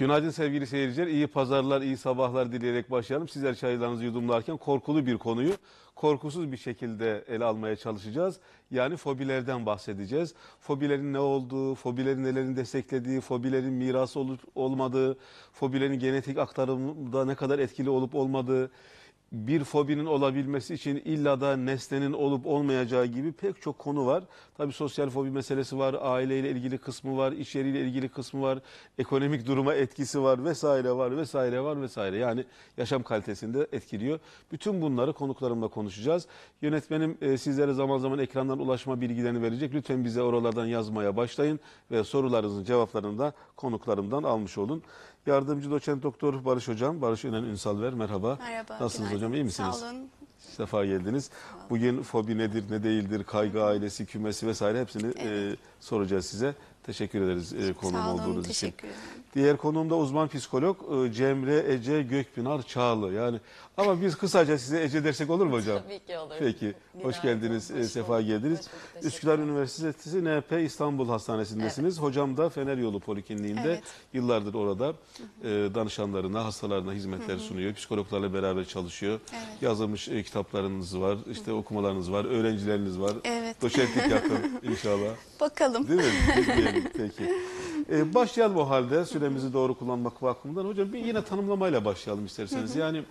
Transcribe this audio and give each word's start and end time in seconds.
Günaydın 0.00 0.30
sevgili 0.30 0.66
seyirciler. 0.66 1.06
İyi 1.06 1.26
pazarlar, 1.26 1.80
iyi 1.82 1.96
sabahlar 1.96 2.52
dileyerek 2.52 2.90
başlayalım. 2.90 3.28
Sizler 3.28 3.54
çaylarınızı 3.54 4.04
yudumlarken 4.04 4.56
korkulu 4.56 5.06
bir 5.06 5.18
konuyu 5.18 5.52
korkusuz 6.00 6.52
bir 6.52 6.56
şekilde 6.56 7.24
ele 7.28 7.44
almaya 7.44 7.76
çalışacağız. 7.76 8.40
Yani 8.70 8.96
fobilerden 8.96 9.66
bahsedeceğiz. 9.66 10.34
Fobilerin 10.60 11.12
ne 11.12 11.18
olduğu, 11.18 11.74
fobilerin 11.74 12.24
nelerin 12.24 12.56
desteklediği, 12.56 13.20
fobilerin 13.20 13.72
mirası 13.72 14.20
olup 14.20 14.40
olmadığı, 14.54 15.18
fobilerin 15.52 15.98
genetik 15.98 16.38
aktarımda 16.38 17.24
ne 17.24 17.34
kadar 17.34 17.58
etkili 17.58 17.90
olup 17.90 18.14
olmadığı, 18.14 18.70
bir 19.32 19.64
fobinin 19.64 20.06
olabilmesi 20.06 20.74
için 20.74 20.96
illa 20.96 21.40
da 21.40 21.56
nesnenin 21.56 22.12
olup 22.12 22.46
olmayacağı 22.46 23.06
gibi 23.06 23.32
pek 23.32 23.62
çok 23.62 23.78
konu 23.78 24.06
var. 24.06 24.24
Tabii 24.56 24.72
sosyal 24.72 25.10
fobi 25.10 25.30
meselesi 25.30 25.78
var, 25.78 25.96
aileyle 26.00 26.50
ilgili 26.50 26.78
kısmı 26.78 27.16
var, 27.16 27.32
iş 27.32 27.54
yeriyle 27.54 27.80
ilgili 27.80 28.08
kısmı 28.08 28.42
var, 28.42 28.58
ekonomik 28.98 29.46
duruma 29.46 29.74
etkisi 29.74 30.22
var 30.22 30.44
vesaire 30.44 30.92
var 30.92 31.16
vesaire 31.16 31.60
var 31.60 31.82
vesaire. 31.82 32.18
Yani 32.18 32.44
yaşam 32.76 33.02
kalitesinde 33.02 33.66
etkiliyor. 33.72 34.18
Bütün 34.52 34.82
bunları 34.82 35.12
konuklarımla 35.12 35.68
konuşacağız. 35.68 36.26
Yönetmenim 36.62 37.18
e, 37.20 37.38
sizlere 37.38 37.72
zaman 37.72 37.98
zaman 37.98 38.18
ekrandan 38.18 38.58
ulaşma 38.58 39.00
bilgilerini 39.00 39.42
verecek. 39.42 39.74
Lütfen 39.74 40.04
bize 40.04 40.22
oralardan 40.22 40.66
yazmaya 40.66 41.16
başlayın 41.16 41.60
ve 41.90 42.04
sorularınızın 42.04 42.64
cevaplarını 42.64 43.18
da 43.18 43.32
konuklarımdan 43.56 44.22
almış 44.22 44.58
olun. 44.58 44.82
Yardımcı 45.26 45.70
doçent 45.70 46.02
doktor 46.02 46.44
Barış 46.44 46.68
Hocam, 46.68 47.02
Barış 47.02 47.24
Önen 47.24 47.42
Ünsalver 47.42 47.94
merhaba. 47.94 48.38
Merhaba. 48.40 48.76
Nasılsınız. 48.80 49.19
Hocam 49.20 49.34
iyi 49.34 49.44
misiniz? 49.44 49.74
Sağ 49.74 49.86
olun. 49.90 50.08
Sefa 50.38 50.84
geldiniz. 50.84 51.30
Bugün 51.70 52.02
fobi 52.02 52.38
nedir, 52.38 52.64
ne 52.70 52.82
değildir, 52.82 53.24
kaygı 53.24 53.64
ailesi, 53.64 54.06
kümesi 54.06 54.46
vesaire 54.46 54.80
hepsini 54.80 55.12
Evet. 55.16 55.52
e, 55.52 55.56
soracağız 55.80 56.26
size. 56.26 56.54
Teşekkür 56.82 57.20
ederiz 57.22 57.52
e, 57.52 57.72
konuğum 57.72 57.92
Sağ 58.00 58.12
olun. 58.14 58.22
olduğunuz 58.22 58.48
için. 58.48 58.66
Ederim. 58.68 58.94
Diğer 59.34 59.56
konuğum 59.56 59.90
da 59.90 59.96
uzman 59.96 60.28
psikolog 60.28 60.76
e, 61.06 61.12
Cemre 61.12 61.72
Ece 61.72 62.02
Gökpınar 62.02 62.62
Çağlı. 62.62 63.12
Yani 63.12 63.40
ama 63.80 64.02
biz 64.02 64.16
kısaca 64.16 64.58
size 64.58 64.82
Ece 64.82 65.04
dersek 65.04 65.30
olur 65.30 65.46
mu 65.46 65.52
hocam? 65.56 65.78
Tabii 65.82 65.98
ki 66.06 66.18
olur. 66.18 66.34
Peki. 66.38 66.74
Hoş 67.02 67.20
Günaydın, 67.20 67.40
geldiniz, 67.42 67.70
e, 67.70 67.78
hoş 67.78 67.86
sefa 67.86 68.14
bulduk. 68.14 68.26
geldiniz. 68.26 68.58
Hoş 68.58 68.66
bulduk, 68.66 68.80
teşekkür 68.92 69.08
Üsküdar 69.08 69.34
ederim. 69.34 69.48
Üniversitesi 69.50 70.24
NP 70.24 70.52
İstanbul 70.64 71.08
Hastanesi'ndesiniz. 71.08 71.98
Hocam 72.00 72.36
da 72.36 72.48
Fener 72.48 72.76
Yolu 72.76 73.00
Polikliniğinde 73.00 73.60
Evet. 73.64 73.82
yıllardır 74.12 74.54
orada 74.54 74.94
e, 75.44 75.48
danışanlarına, 75.74 76.44
hastalarına 76.44 76.92
hizmetler 76.92 77.38
sunuyor. 77.38 77.74
Psikologlarla 77.74 78.34
beraber 78.34 78.64
çalışıyor. 78.64 79.20
Evet. 79.32 79.62
Yazılmış 79.62 80.08
e, 80.08 80.22
kitaplarınız 80.22 81.00
var, 81.00 81.18
işte 81.30 81.52
okumalarınız 81.52 82.12
var, 82.12 82.24
öğrencileriniz 82.24 83.00
var. 83.00 83.12
Evet. 83.24 83.62
Doçentlik 83.62 84.06
yakın 84.10 84.60
inşallah. 84.70 85.10
Bakalım. 85.40 85.88
Değil 85.88 86.00
mi? 86.00 86.46
Diyelim, 86.56 86.84
Peki. 86.96 87.32
Ee, 87.92 88.14
başlayalım 88.14 88.56
o 88.56 88.68
halde 88.68 89.04
süremizi 89.04 89.52
doğru 89.52 89.74
kullanmak 89.78 90.22
bakımından. 90.22 90.64
Hocam 90.64 90.92
bir 90.92 90.98
yine 91.04 91.24
tanımlamayla 91.24 91.84
başlayalım 91.84 92.26
isterseniz. 92.26 92.76
Yani 92.76 93.02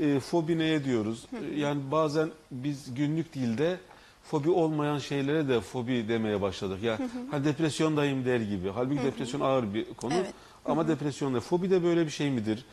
e, 0.00 0.20
fobi 0.20 0.58
neye 0.58 0.84
diyoruz? 0.84 1.26
E, 1.54 1.60
Yani 1.60 1.80
bazen 1.90 2.30
biz 2.50 2.94
günlük 2.94 3.34
dilde 3.34 3.78
fobi 4.24 4.50
olmayan 4.50 4.98
şeylere 4.98 5.48
de 5.48 5.60
fobi 5.60 6.08
demeye 6.08 6.40
başladık. 6.42 6.82
Ya 6.82 6.98
hani 7.30 7.44
depresyondayım 7.44 8.24
der 8.24 8.40
gibi. 8.40 8.68
Halbuki 8.74 9.02
depresyon 9.02 9.40
ağır 9.40 9.74
bir 9.74 9.84
konu. 9.94 10.14
Evet. 10.14 10.34
Ama 10.68 10.88
depresyonda 10.88 11.40
fobi 11.40 11.70
de 11.70 11.82
böyle 11.82 12.06
bir 12.06 12.10
şey 12.10 12.30
midir? 12.30 12.64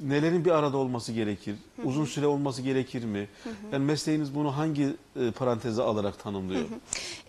Nelerin 0.00 0.44
bir 0.44 0.50
arada 0.50 0.76
olması 0.76 1.12
gerekir? 1.12 1.56
Uzun 1.84 2.04
süre 2.04 2.26
olması 2.26 2.62
gerekir 2.62 3.04
mi? 3.04 3.28
Yani 3.72 3.84
mesleğiniz 3.84 4.34
bunu 4.34 4.56
hangi 4.56 4.96
e, 5.16 5.30
paranteze 5.30 5.82
alarak 5.82 6.18
tanımlıyor? 6.18 6.64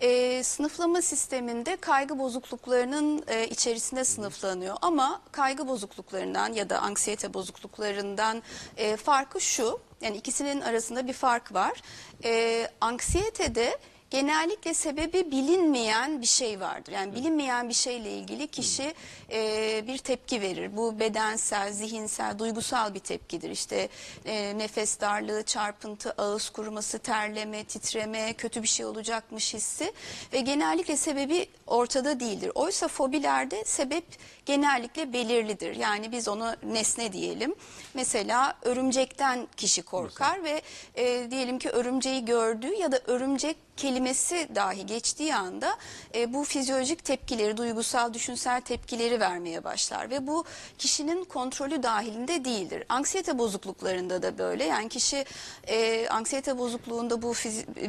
Ee, 0.00 0.42
sınıflama 0.42 1.02
sisteminde 1.02 1.76
kaygı 1.76 2.18
bozukluklarının 2.18 3.22
e, 3.28 3.48
içerisinde 3.48 4.04
sınıflanıyor. 4.04 4.76
Ama 4.82 5.20
kaygı 5.32 5.68
bozukluklarından 5.68 6.52
ya 6.52 6.70
da 6.70 6.78
anksiyete 6.80 7.34
bozukluklarından 7.34 8.42
e, 8.76 8.96
farkı 8.96 9.40
şu. 9.40 9.78
Yani 10.00 10.16
ikisinin 10.16 10.60
arasında 10.60 11.06
bir 11.06 11.12
fark 11.12 11.54
var. 11.54 11.82
E, 12.24 12.66
anksiyetede 12.80 13.78
genellikle 14.10 14.74
sebebi 14.74 15.30
bilinmeyen 15.30 16.20
bir 16.20 16.26
şey 16.26 16.60
vardır. 16.60 16.92
Yani 16.92 17.14
bilinmeyen 17.14 17.68
bir 17.68 17.74
şeyle 17.74 18.10
ilgili 18.10 18.46
kişi 18.46 18.94
e, 19.32 19.84
bir 19.86 19.98
tepki 19.98 20.40
verir. 20.40 20.76
Bu 20.76 21.00
bedensel, 21.00 21.72
zihinsel, 21.72 22.38
duygusal 22.38 22.94
bir 22.94 23.00
tepkidir. 23.00 23.50
İşte 23.50 23.88
e, 24.24 24.58
nefes 24.58 25.00
darlığı, 25.00 25.42
çarpıntı, 25.42 26.12
ağız 26.18 26.50
kuruması, 26.50 26.98
terleme, 26.98 27.64
titreme, 27.64 28.32
kötü 28.32 28.62
bir 28.62 28.68
şey 28.68 28.86
olacakmış 28.86 29.54
hissi 29.54 29.92
ve 30.32 30.40
genellikle 30.40 30.96
sebebi 30.96 31.48
ortada 31.66 32.20
değildir. 32.20 32.52
Oysa 32.54 32.88
fobilerde 32.88 33.64
sebep 33.64 34.04
genellikle 34.46 35.12
belirlidir. 35.12 35.76
Yani 35.76 36.12
biz 36.12 36.28
ona 36.28 36.56
nesne 36.62 37.12
diyelim. 37.12 37.54
Mesela 37.94 38.58
örümcekten 38.62 39.48
kişi 39.56 39.82
korkar 39.82 40.44
ve 40.44 40.62
e, 40.94 41.30
diyelim 41.30 41.58
ki 41.58 41.70
örümceği 41.70 42.24
gördüğü 42.24 42.74
ya 42.74 42.92
da 42.92 43.00
örümcek 43.06 43.65
kelimesi 43.76 44.48
dahi 44.54 44.86
geçtiği 44.86 45.34
anda 45.34 45.76
e, 46.14 46.32
bu 46.32 46.44
fizyolojik 46.44 47.04
tepkileri, 47.04 47.56
duygusal, 47.56 48.14
düşünsel 48.14 48.60
tepkileri 48.60 49.20
vermeye 49.20 49.64
başlar 49.64 50.10
ve 50.10 50.26
bu 50.26 50.44
kişinin 50.78 51.24
kontrolü 51.24 51.82
dahilinde 51.82 52.44
değildir. 52.44 52.84
Anksiyete 52.88 53.38
bozukluklarında 53.38 54.22
da 54.22 54.38
böyle. 54.38 54.64
Yani 54.64 54.88
kişi 54.88 55.24
e, 55.68 56.08
anksiyete 56.08 56.58
bozukluğunda 56.58 57.22
bu 57.22 57.32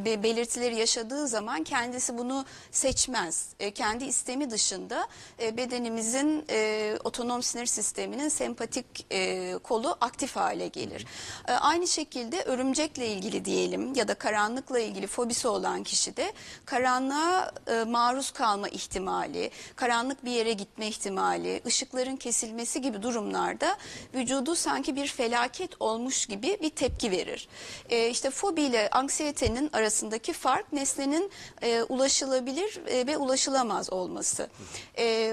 be- 0.05 0.23
belirtileri 0.23 0.75
yaşadığı 0.75 1.27
zaman 1.27 1.63
kendisi 1.63 2.17
bunu 2.17 2.45
seçmez. 2.71 3.49
E, 3.59 3.71
kendi 3.71 4.05
istemi 4.05 4.51
dışında 4.51 5.07
e, 5.41 5.57
bedenimizin 5.57 6.45
e, 6.49 6.93
otonom 7.03 7.43
sinir 7.43 7.65
sisteminin 7.65 8.29
sempatik 8.29 9.05
e, 9.11 9.53
kolu 9.63 9.97
aktif 10.01 10.35
hale 10.35 10.67
gelir. 10.67 11.05
E, 11.47 11.51
aynı 11.51 11.87
şekilde 11.87 12.43
örümcekle 12.43 13.07
ilgili 13.07 13.45
diyelim 13.45 13.93
ya 13.95 14.07
da 14.07 14.13
karanlıkla 14.13 14.79
ilgili 14.79 15.07
fobisi 15.07 15.47
olan 15.47 15.76
kişide 15.83 16.33
karanlığa 16.65 17.51
e, 17.67 17.83
maruz 17.83 18.31
kalma 18.31 18.67
ihtimali, 18.67 19.51
karanlık 19.75 20.25
bir 20.25 20.31
yere 20.31 20.53
gitme 20.53 20.87
ihtimali, 20.87 21.61
ışıkların 21.65 22.15
kesilmesi 22.15 22.81
gibi 22.81 23.01
durumlarda 23.01 23.77
vücudu 24.13 24.55
sanki 24.55 24.95
bir 24.95 25.07
felaket 25.07 25.71
olmuş 25.79 26.25
gibi 26.25 26.57
bir 26.61 26.69
tepki 26.69 27.11
verir. 27.11 27.47
E, 27.89 28.09
işte 28.09 28.29
fobi 28.29 28.61
ile 28.61 28.89
anksiyetenin 28.89 29.69
arasındaki 29.73 30.33
fark 30.33 30.73
nesnenin 30.73 31.31
e, 31.61 31.83
ulaşılabilir 31.83 32.81
e, 32.87 33.07
ve 33.07 33.17
ulaşılamaz 33.17 33.93
olması. 33.93 34.49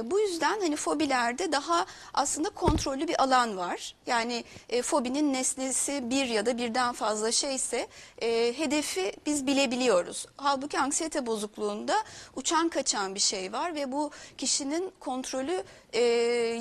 Bu 0.04 0.20
yüzden 0.20 0.60
hani 0.60 0.76
fobilerde 0.76 1.52
daha 1.52 1.86
aslında 2.14 2.50
kontrollü 2.50 3.08
bir 3.08 3.22
alan 3.22 3.56
var. 3.56 3.94
Yani 4.06 4.44
fobinin 4.82 5.32
nesnesi 5.32 6.10
bir 6.10 6.26
ya 6.26 6.46
da 6.46 6.58
birden 6.58 6.92
fazla 6.92 7.32
şeyse 7.32 7.88
e, 8.22 8.54
hedefi 8.58 9.12
biz 9.26 9.46
bilebiliyoruz. 9.46 10.26
Halbuki 10.36 10.78
anksiyete 10.78 11.26
bozukluğunda 11.26 12.04
uçan 12.36 12.68
kaçan 12.68 13.14
bir 13.14 13.20
şey 13.20 13.52
var 13.52 13.74
ve 13.74 13.92
bu 13.92 14.10
kişinin 14.38 14.92
kontrolü 15.00 15.64
e, 15.92 16.00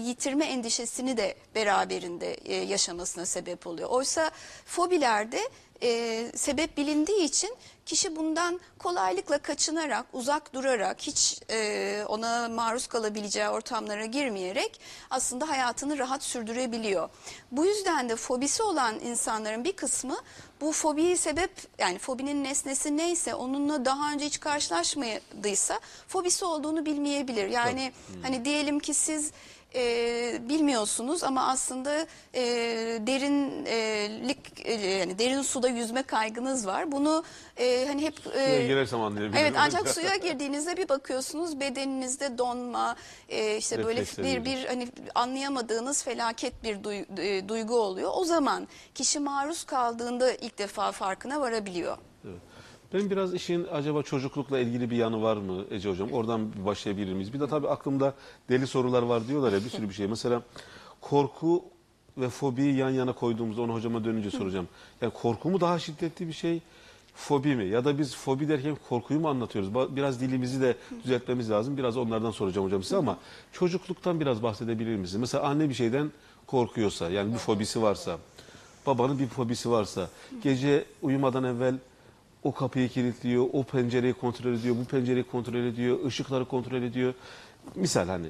yitirme 0.04 0.46
endişesini 0.46 1.18
de 1.18 1.36
beraberinde 1.56 2.34
e, 2.34 2.56
yaşamasına 2.56 3.26
sebep 3.26 3.68
oluyor. 3.68 3.90
Oysa 3.90 4.32
fobilerde 4.66 5.50
e, 5.84 6.32
sebep 6.36 6.78
bilindiği 6.78 7.24
için 7.24 7.56
kişi 7.86 8.16
bundan 8.16 8.60
kolaylıkla 8.80 9.38
kaçınarak, 9.38 10.06
uzak 10.14 10.54
durarak, 10.54 11.02
hiç 11.02 11.42
e, 11.50 12.04
ona 12.08 12.50
maruz 12.50 12.88
kalabileceği 12.88 13.48
ortamlara 13.48 14.06
girmeyerek 14.06 14.80
aslında 15.10 15.50
hayatını 15.50 15.98
rahat 15.98 16.24
sürdürebiliyor. 16.24 17.10
Bu 17.52 17.66
yüzden 17.66 18.10
de 18.10 18.16
fobisi 18.16 18.64
olan 18.64 19.00
insanların 19.00 19.64
bir 19.64 19.72
kısmı 19.74 20.18
bu 20.62 20.72
fobiyi 20.72 21.18
sebep 21.18 21.52
yani 21.80 21.98
fobinin 21.98 22.44
nesnesi 22.44 22.98
neyse 22.98 23.36
onunla 23.36 23.86
daha 23.86 24.14
önce 24.14 24.26
hiç 24.26 24.40
karşılaşmadıysa 24.40 25.80
fobisi 26.08 26.46
olduğunu 26.46 26.86
bilmeyebilir. 26.86 27.48
Yani 27.48 27.94
hani 28.22 28.46
diyelim 28.46 28.80
ki 28.80 28.94
siz 28.94 29.32
e, 29.76 30.50
bilmiyorsunuz 30.50 31.24
ama 31.24 31.48
aslında 31.48 32.08
e, 32.34 32.42
derinlik 33.08 34.40
e, 34.66 34.74
yani 34.74 35.20
derin 35.20 35.42
suda 35.42 35.70
yüzme 35.70 36.04
kaygınız 36.04 36.68
var. 36.68 36.92
Bunu 36.92 37.24
e, 37.58 37.86
hani 37.88 38.02
hep 38.02 38.20
Suya 38.20 38.68
girersem 38.68 39.02
anlayabilirim. 39.02 39.46
Evet 39.46 39.54
ancak 39.58 39.90
suya 39.94 40.16
girdiğinizde 40.16 40.78
bir 40.78 40.90
bakıyorsunuz 40.90 41.60
bedeninizde 41.60 42.38
donma 42.38 42.96
e, 43.30 43.58
işte 43.58 43.84
böyle 43.84 44.02
bir 44.02 44.46
bir 44.46 44.66
hani 44.66 44.88
anlayamadığınız 45.16 46.04
felaket 46.04 46.64
bir 46.64 46.76
e, 47.18 47.50
duygu 47.50 47.76
oluyor. 47.76 48.12
O 48.16 48.26
zaman 48.26 48.68
kişi 48.96 49.20
maruz 49.20 49.64
kaldığında 49.64 50.32
ilk 50.34 50.58
defa 50.58 50.92
farkına 50.92 51.42
varabiliyor. 51.42 51.98
Benim 52.94 53.10
biraz 53.10 53.34
işin 53.34 53.68
acaba 53.72 54.04
çocuklukla 54.04 54.60
ilgili 54.60 54.90
bir 54.90 54.96
yanı 54.96 55.22
var 55.22 55.38
mı 55.38 55.66
Ece 55.72 55.90
Hocam? 55.90 56.12
Oradan 56.12 56.66
başlayabilir 56.66 57.14
miyiz? 57.14 57.34
Bir 57.34 57.40
de 57.40 57.48
tabii 57.48 57.68
aklımda 57.68 58.14
deli 58.50 58.68
sorular 58.68 59.04
var 59.04 59.28
diyorlar 59.28 59.54
ya 59.54 59.66
bir 59.66 59.70
sürü 59.70 59.90
bir 59.90 59.94
şey. 59.94 60.08
Mesela 60.08 60.42
korku 61.02 61.64
ve 62.18 62.30
fobiyi 62.30 62.76
yan 62.76 62.90
yana 62.90 63.14
koyduğumuzda 63.14 63.62
onu 63.62 63.74
hocama 63.74 64.04
dönünce 64.04 64.32
soracağım. 64.32 64.68
Yani 65.02 65.14
korku 65.14 65.50
mu 65.50 65.62
daha 65.62 65.80
şiddetli 65.80 66.28
bir 66.28 66.34
şey? 66.34 66.62
fobi 67.16 67.56
mi? 67.56 67.66
Ya 67.66 67.86
da 67.86 68.00
biz 68.00 68.16
fobi 68.16 68.50
derken 68.50 68.78
korkuyu 68.90 69.20
mu 69.20 69.30
anlatıyoruz? 69.30 69.96
Biraz 69.96 70.22
dilimizi 70.22 70.62
de 70.62 70.76
düzeltmemiz 71.04 71.50
lazım. 71.50 71.78
Biraz 71.78 71.98
onlardan 71.98 72.32
soracağım 72.32 72.68
hocam 72.68 72.84
size 72.84 72.98
ama 72.98 73.18
çocukluktan 73.52 74.20
biraz 74.20 74.44
bahsedebilir 74.44 74.96
misiniz? 74.96 75.20
Mesela 75.20 75.44
anne 75.44 75.70
bir 75.70 75.74
şeyden 75.74 76.12
korkuyorsa, 76.48 77.10
yani 77.10 77.34
bir 77.34 77.38
fobisi 77.38 77.82
varsa, 77.82 78.18
babanın 78.88 79.20
bir 79.20 79.28
fobisi 79.28 79.72
varsa, 79.72 80.10
gece 80.44 80.86
uyumadan 81.02 81.44
evvel 81.44 81.76
o 82.44 82.54
kapıyı 82.54 82.90
kilitliyor, 82.90 83.46
o 83.54 83.64
pencereyi 83.64 84.14
kontrol 84.14 84.54
ediyor, 84.54 84.76
bu 84.76 84.86
pencereyi 84.86 85.24
kontrol 85.24 85.56
ediyor, 85.60 86.06
ışıkları 86.06 86.46
kontrol 86.46 86.82
ediyor. 86.82 87.14
Misal 87.76 88.08
hani 88.08 88.28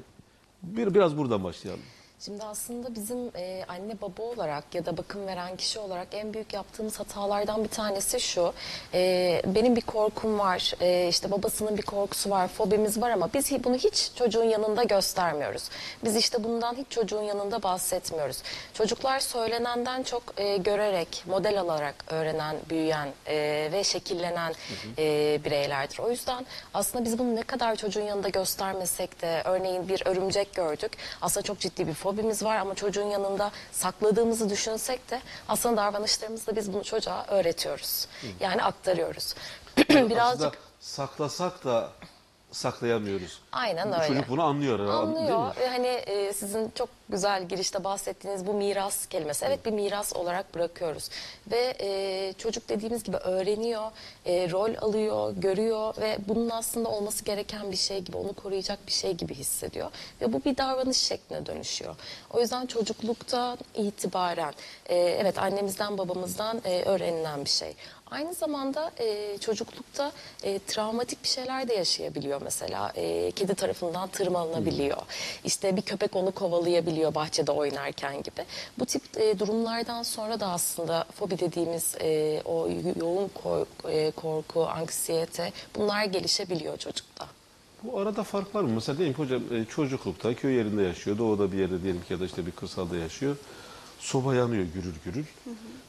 bir 0.62 0.94
biraz 0.94 1.16
buradan 1.18 1.44
başlayalım. 1.44 1.82
Şimdi 2.24 2.44
aslında 2.44 2.94
bizim 2.94 3.30
e, 3.36 3.64
anne 3.68 4.00
baba 4.02 4.22
olarak 4.22 4.74
ya 4.74 4.86
da 4.86 4.96
bakım 4.96 5.26
veren 5.26 5.56
kişi 5.56 5.78
olarak 5.78 6.08
en 6.12 6.34
büyük 6.34 6.52
yaptığımız 6.52 7.00
hatalardan 7.00 7.64
bir 7.64 7.68
tanesi 7.68 8.20
şu. 8.20 8.52
E, 8.94 9.42
benim 9.46 9.76
bir 9.76 9.80
korkum 9.80 10.38
var, 10.38 10.72
e, 10.80 11.08
işte 11.08 11.30
babasının 11.30 11.76
bir 11.76 11.82
korkusu 11.82 12.30
var, 12.30 12.48
fobimiz 12.48 13.00
var 13.00 13.10
ama 13.10 13.30
biz 13.34 13.64
bunu 13.64 13.74
hiç 13.74 14.10
çocuğun 14.16 14.44
yanında 14.44 14.82
göstermiyoruz. 14.82 15.68
Biz 16.04 16.16
işte 16.16 16.44
bundan 16.44 16.74
hiç 16.74 16.86
çocuğun 16.90 17.22
yanında 17.22 17.62
bahsetmiyoruz. 17.62 18.42
Çocuklar 18.74 19.20
söylenenden 19.20 20.02
çok 20.02 20.22
e, 20.36 20.56
görerek, 20.56 21.24
model 21.26 21.60
alarak 21.60 21.94
öğrenen, 22.08 22.56
büyüyen 22.70 23.08
e, 23.26 23.68
ve 23.72 23.84
şekillenen 23.84 24.54
e, 24.98 25.40
bireylerdir. 25.44 25.98
O 25.98 26.10
yüzden 26.10 26.46
aslında 26.74 27.04
biz 27.04 27.18
bunu 27.18 27.36
ne 27.36 27.42
kadar 27.42 27.76
çocuğun 27.76 28.02
yanında 28.02 28.28
göstermesek 28.28 29.22
de 29.22 29.42
örneğin 29.44 29.88
bir 29.88 30.02
örümcek 30.06 30.54
gördük. 30.54 30.92
Aslında 31.22 31.44
çok 31.44 31.60
ciddi 31.60 31.86
bir 31.86 31.94
fobimiz 32.14 32.42
var 32.42 32.56
ama 32.56 32.74
çocuğun 32.74 33.04
yanında 33.06 33.50
sakladığımızı 33.72 34.50
düşünsek 34.50 35.10
de 35.10 35.20
aslında 35.48 35.76
davranışlarımızla 35.76 36.56
biz 36.56 36.72
bunu 36.72 36.84
çocuğa 36.84 37.26
öğretiyoruz. 37.28 38.06
Yani 38.40 38.62
aktarıyoruz. 38.62 39.34
Aslında 39.90 40.10
Birazcık 40.10 40.58
saklasak 40.80 41.64
da 41.64 41.90
saklayamıyoruz. 42.54 43.40
aynen 43.52 43.92
öyle. 43.92 44.06
Çocuk 44.08 44.28
bunu 44.28 44.42
anlıyor? 44.42 44.78
Anlıyor 44.78 45.56
ve 45.60 45.68
hani 45.68 45.86
e, 45.86 46.32
sizin 46.32 46.72
çok 46.74 46.88
güzel 47.08 47.48
girişte 47.48 47.84
bahsettiğiniz 47.84 48.46
bu 48.46 48.54
miras 48.54 49.06
kelimesi. 49.06 49.44
Evet 49.44 49.66
bir 49.66 49.70
miras 49.70 50.12
olarak 50.16 50.54
bırakıyoruz. 50.54 51.08
Ve 51.50 51.74
e, 51.80 52.32
çocuk 52.38 52.68
dediğimiz 52.68 53.04
gibi 53.04 53.16
öğreniyor, 53.16 53.90
e, 54.26 54.50
rol 54.50 54.70
alıyor, 54.80 55.32
görüyor 55.36 55.94
ve 56.00 56.18
bunun 56.28 56.50
aslında 56.50 56.88
olması 56.88 57.24
gereken 57.24 57.72
bir 57.72 57.76
şey 57.76 58.00
gibi, 58.00 58.16
onu 58.16 58.32
koruyacak 58.32 58.86
bir 58.86 58.92
şey 58.92 59.12
gibi 59.12 59.34
hissediyor. 59.34 59.90
Ve 60.20 60.32
bu 60.32 60.44
bir 60.44 60.56
davranış 60.56 60.96
şekline 60.96 61.46
dönüşüyor. 61.46 61.96
O 62.30 62.40
yüzden 62.40 62.66
çocukluktan 62.66 63.58
itibaren 63.74 64.54
e, 64.86 64.96
evet 64.96 65.38
annemizden 65.38 65.98
babamızdan 65.98 66.60
e, 66.64 66.82
öğrenilen 66.82 67.44
bir 67.44 67.50
şey. 67.50 67.74
Aynı 68.14 68.34
zamanda 68.34 68.90
e, 68.98 69.38
çocuklukta 69.40 70.12
e, 70.42 70.58
travmatik 70.58 71.22
bir 71.22 71.28
şeyler 71.28 71.68
de 71.68 71.74
yaşayabiliyor 71.74 72.42
mesela. 72.42 72.92
E, 72.96 73.30
kedi 73.30 73.54
tarafından 73.54 74.08
tırmalanabiliyor. 74.08 74.96
İşte 75.44 75.76
bir 75.76 75.82
köpek 75.82 76.16
onu 76.16 76.32
kovalayabiliyor 76.32 77.14
bahçede 77.14 77.52
oynarken 77.52 78.16
gibi. 78.22 78.44
Bu 78.78 78.86
tip 78.86 79.02
e, 79.16 79.38
durumlardan 79.38 80.02
sonra 80.02 80.40
da 80.40 80.46
aslında 80.46 81.04
fobi 81.14 81.38
dediğimiz 81.38 81.94
e, 82.00 82.42
o 82.44 82.68
yoğun 83.00 83.28
korku, 83.28 83.90
e, 83.90 84.10
korku, 84.10 84.66
anksiyete 84.66 85.52
bunlar 85.76 86.04
gelişebiliyor 86.04 86.76
çocukta. 86.76 87.26
Bu 87.82 87.98
arada 87.98 88.22
fark 88.22 88.54
var 88.54 88.62
mı? 88.62 88.70
Mesela 88.74 88.98
diyelim 88.98 89.14
ki 89.14 89.22
hocam 89.22 89.42
e, 89.52 89.64
çocuklukta 89.64 90.34
köy 90.34 90.54
yerinde 90.54 90.82
yaşıyor, 90.82 91.18
doğuda 91.18 91.52
bir 91.52 91.58
yerde 91.58 91.82
diyelim 91.82 92.02
ki 92.02 92.12
ya 92.12 92.20
da 92.20 92.24
işte 92.24 92.46
bir 92.46 92.52
kırsalda 92.52 92.96
yaşıyor. 92.96 93.36
Soba 93.98 94.34
yanıyor 94.34 94.64
gürül 94.74 94.94
gürül. 95.04 95.24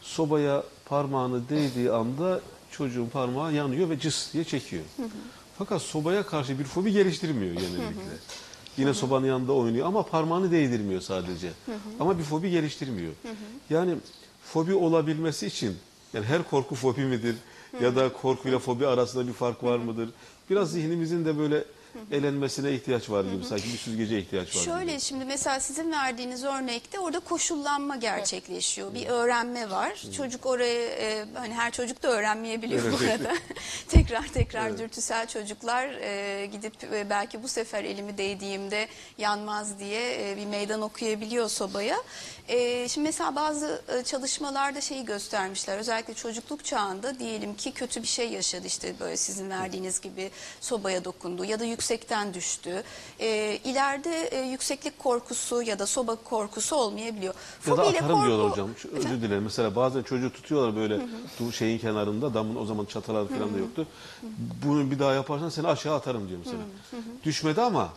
Sobaya 0.01 0.63
parmağını 0.85 1.49
değdiği 1.49 1.91
anda 1.91 2.41
çocuğun 2.71 3.07
parmağı 3.07 3.53
yanıyor 3.53 3.89
ve 3.89 3.99
cıs 3.99 4.33
diye 4.33 4.43
çekiyor. 4.43 4.83
Fakat 5.57 5.81
sobaya 5.81 6.25
karşı 6.25 6.59
bir 6.59 6.63
fobi 6.63 6.91
geliştirmiyor 6.91 7.53
genellikle. 7.53 8.15
Yine 8.77 8.93
sobanın 8.93 9.27
yanında 9.27 9.53
oynuyor 9.53 9.87
ama 9.87 10.03
parmağını 10.03 10.51
değdirmiyor 10.51 11.01
sadece. 11.01 11.51
Ama 11.99 12.17
bir 12.17 12.23
fobi 12.23 12.51
geliştirmiyor. 12.51 13.13
Yani 13.69 13.95
fobi 14.45 14.73
olabilmesi 14.73 15.47
için 15.47 15.77
yani 16.13 16.25
her 16.25 16.43
korku 16.43 16.75
fobi 16.75 17.01
midir? 17.01 17.35
Ya 17.81 17.95
da 17.95 18.13
korkuyla 18.13 18.59
fobi 18.59 18.87
arasında 18.87 19.27
bir 19.27 19.33
fark 19.33 19.63
var 19.63 19.77
mıdır? 19.77 20.09
Biraz 20.49 20.71
zihnimizin 20.71 21.25
de 21.25 21.37
böyle 21.37 21.63
elenmesine 22.11 22.71
ihtiyaç 22.71 23.09
var 23.09 23.23
gibi 23.23 23.43
sanki 23.45 23.73
bir 23.73 23.77
süzgece 23.77 24.19
ihtiyaç 24.19 24.55
var 24.55 24.61
Şöyle 24.61 24.91
gibi. 24.91 25.01
şimdi 25.01 25.25
mesela 25.25 25.59
sizin 25.59 25.91
verdiğiniz 25.91 26.43
örnekte 26.43 26.99
orada 26.99 27.19
koşullanma 27.19 27.95
gerçekleşiyor. 27.95 28.93
Bir 28.93 29.07
öğrenme 29.07 29.69
var. 29.69 30.03
Çocuk 30.17 30.45
oraya 30.45 30.85
e, 30.85 31.25
hani 31.33 31.53
her 31.53 31.71
çocuk 31.71 32.03
da 32.03 32.07
öğrenmeyebiliyor 32.07 32.83
bu 32.91 32.97
Evet. 33.03 33.21
arada. 33.21 33.33
tekrar 33.89 34.27
tekrar 34.27 34.77
dürtüsel 34.77 35.27
çocuklar 35.27 35.87
e, 35.87 36.45
gidip 36.45 36.73
e, 36.93 37.09
belki 37.09 37.43
bu 37.43 37.47
sefer 37.47 37.83
elimi 37.83 38.17
değdiğimde 38.17 38.87
yanmaz 39.17 39.79
diye 39.79 40.31
e, 40.31 40.37
bir 40.37 40.45
meydan 40.45 40.81
okuyabiliyor 40.81 41.49
sobaya. 41.49 41.97
E, 42.49 42.87
şimdi 42.89 43.07
mesela 43.07 43.35
bazı 43.35 43.81
e, 43.99 44.03
çalışmalarda 44.03 44.81
şeyi 44.81 45.05
göstermişler. 45.05 45.77
Özellikle 45.77 46.13
çocukluk 46.13 46.65
çağında 46.65 47.19
diyelim 47.19 47.55
ki 47.55 47.71
kötü 47.71 48.01
bir 48.01 48.07
şey 48.07 48.29
yaşadı 48.31 48.67
işte 48.67 48.95
böyle 48.99 49.17
sizin 49.17 49.49
verdiğiniz 49.49 50.01
gibi 50.01 50.31
sobaya 50.61 51.05
dokundu 51.05 51.45
ya 51.45 51.59
da 51.59 51.63
yüksekten 51.65 52.33
düştü. 52.33 52.83
E, 53.19 53.59
ileride 53.63 54.27
e, 54.27 54.41
yükseklik 54.41 54.99
korkusu 54.99 55.61
ya 55.61 55.79
da 55.79 55.85
soba 55.85 56.15
korkusu 56.15 56.75
olmayabiliyor. 56.75 57.33
Ya 57.67 57.71
da 57.71 57.75
Fobiyle 57.81 57.97
atarım 57.97 58.15
korku- 58.15 58.27
diyorlar 58.27 58.51
hocam. 58.51 58.69
Şu- 58.77 58.89
Özür 58.91 59.21
dilerim. 59.21 59.43
Mesela 59.43 59.75
bazen 59.75 60.03
çocuğu 60.03 60.33
tutuyorlar 60.33 60.75
böyle 60.75 60.99
du- 61.39 61.53
şeyin 61.53 61.79
kenarında. 61.79 62.33
Damın 62.33 62.55
o 62.55 62.65
zaman 62.65 62.85
çatalar 62.85 63.27
falan 63.27 63.53
da 63.53 63.57
yoktu. 63.57 63.87
Bunu 64.65 64.91
bir 64.91 64.99
daha 64.99 65.13
yaparsan 65.13 65.49
seni 65.49 65.67
aşağı 65.67 65.95
atarım 65.95 66.29
diyor 66.29 66.39
mesela. 66.45 66.61
Düşmedi 67.23 67.61
ama 67.61 67.89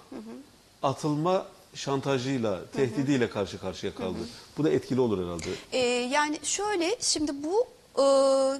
atılma 0.82 1.46
şantajıyla, 1.74 2.60
tehdidiyle 2.76 3.30
karşı 3.30 3.60
karşıya 3.60 3.94
kaldı. 3.94 4.18
Bu 4.58 4.64
da 4.64 4.70
etkili 4.70 5.00
olur 5.00 5.24
herhalde. 5.24 5.50
Ee, 5.72 5.78
yani 5.88 6.38
şöyle 6.42 6.96
şimdi 7.00 7.32
bu 7.44 7.66
e, 7.98 8.02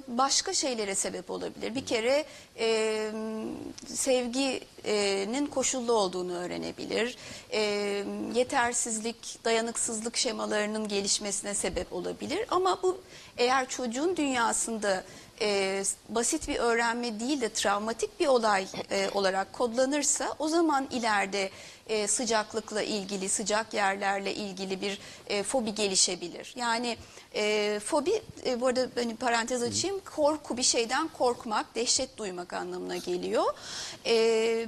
başka 0.07 0.53
şeylere 0.53 0.95
sebep 0.95 1.31
olabilir. 1.31 1.75
Bir 1.75 1.85
kere 1.85 2.25
e, 2.59 3.11
sevginin 3.87 5.45
koşullu 5.45 5.93
olduğunu 5.93 6.33
öğrenebilir. 6.37 7.17
E, 7.51 7.61
yetersizlik, 8.35 9.45
dayanıksızlık 9.45 10.17
şemalarının 10.17 10.87
gelişmesine 10.87 11.53
sebep 11.55 11.93
olabilir. 11.93 12.45
Ama 12.49 12.79
bu 12.83 12.97
eğer 13.37 13.69
çocuğun 13.69 14.17
dünyasında 14.17 15.03
e, 15.41 15.83
basit 16.09 16.47
bir 16.47 16.55
öğrenme 16.55 17.19
değil 17.19 17.41
de 17.41 17.49
travmatik 17.49 18.19
bir 18.19 18.27
olay 18.27 18.67
e, 18.91 19.09
olarak 19.13 19.53
kodlanırsa 19.53 20.35
o 20.39 20.47
zaman 20.47 20.87
ileride 20.91 21.49
e, 21.89 22.07
sıcaklıkla 22.07 22.81
ilgili, 22.81 23.29
sıcak 23.29 23.73
yerlerle 23.73 24.33
ilgili 24.33 24.81
bir 24.81 24.99
e, 25.27 25.43
fobi 25.43 25.75
gelişebilir. 25.75 26.53
Yani 26.55 26.97
e, 27.35 27.79
fobi, 27.85 28.21
e, 28.45 28.61
bu 28.61 28.67
arada 28.67 28.87
hani 28.95 29.15
parantez 29.15 29.63
açayım, 29.63 29.99
korku 30.15 30.57
bir 30.57 30.63
şeyden 30.63 31.07
korkmak, 31.07 31.75
dehşet 31.75 32.17
duymak 32.17 32.53
anlamına 32.53 32.97
geliyor. 32.97 33.43
E, 34.05 34.15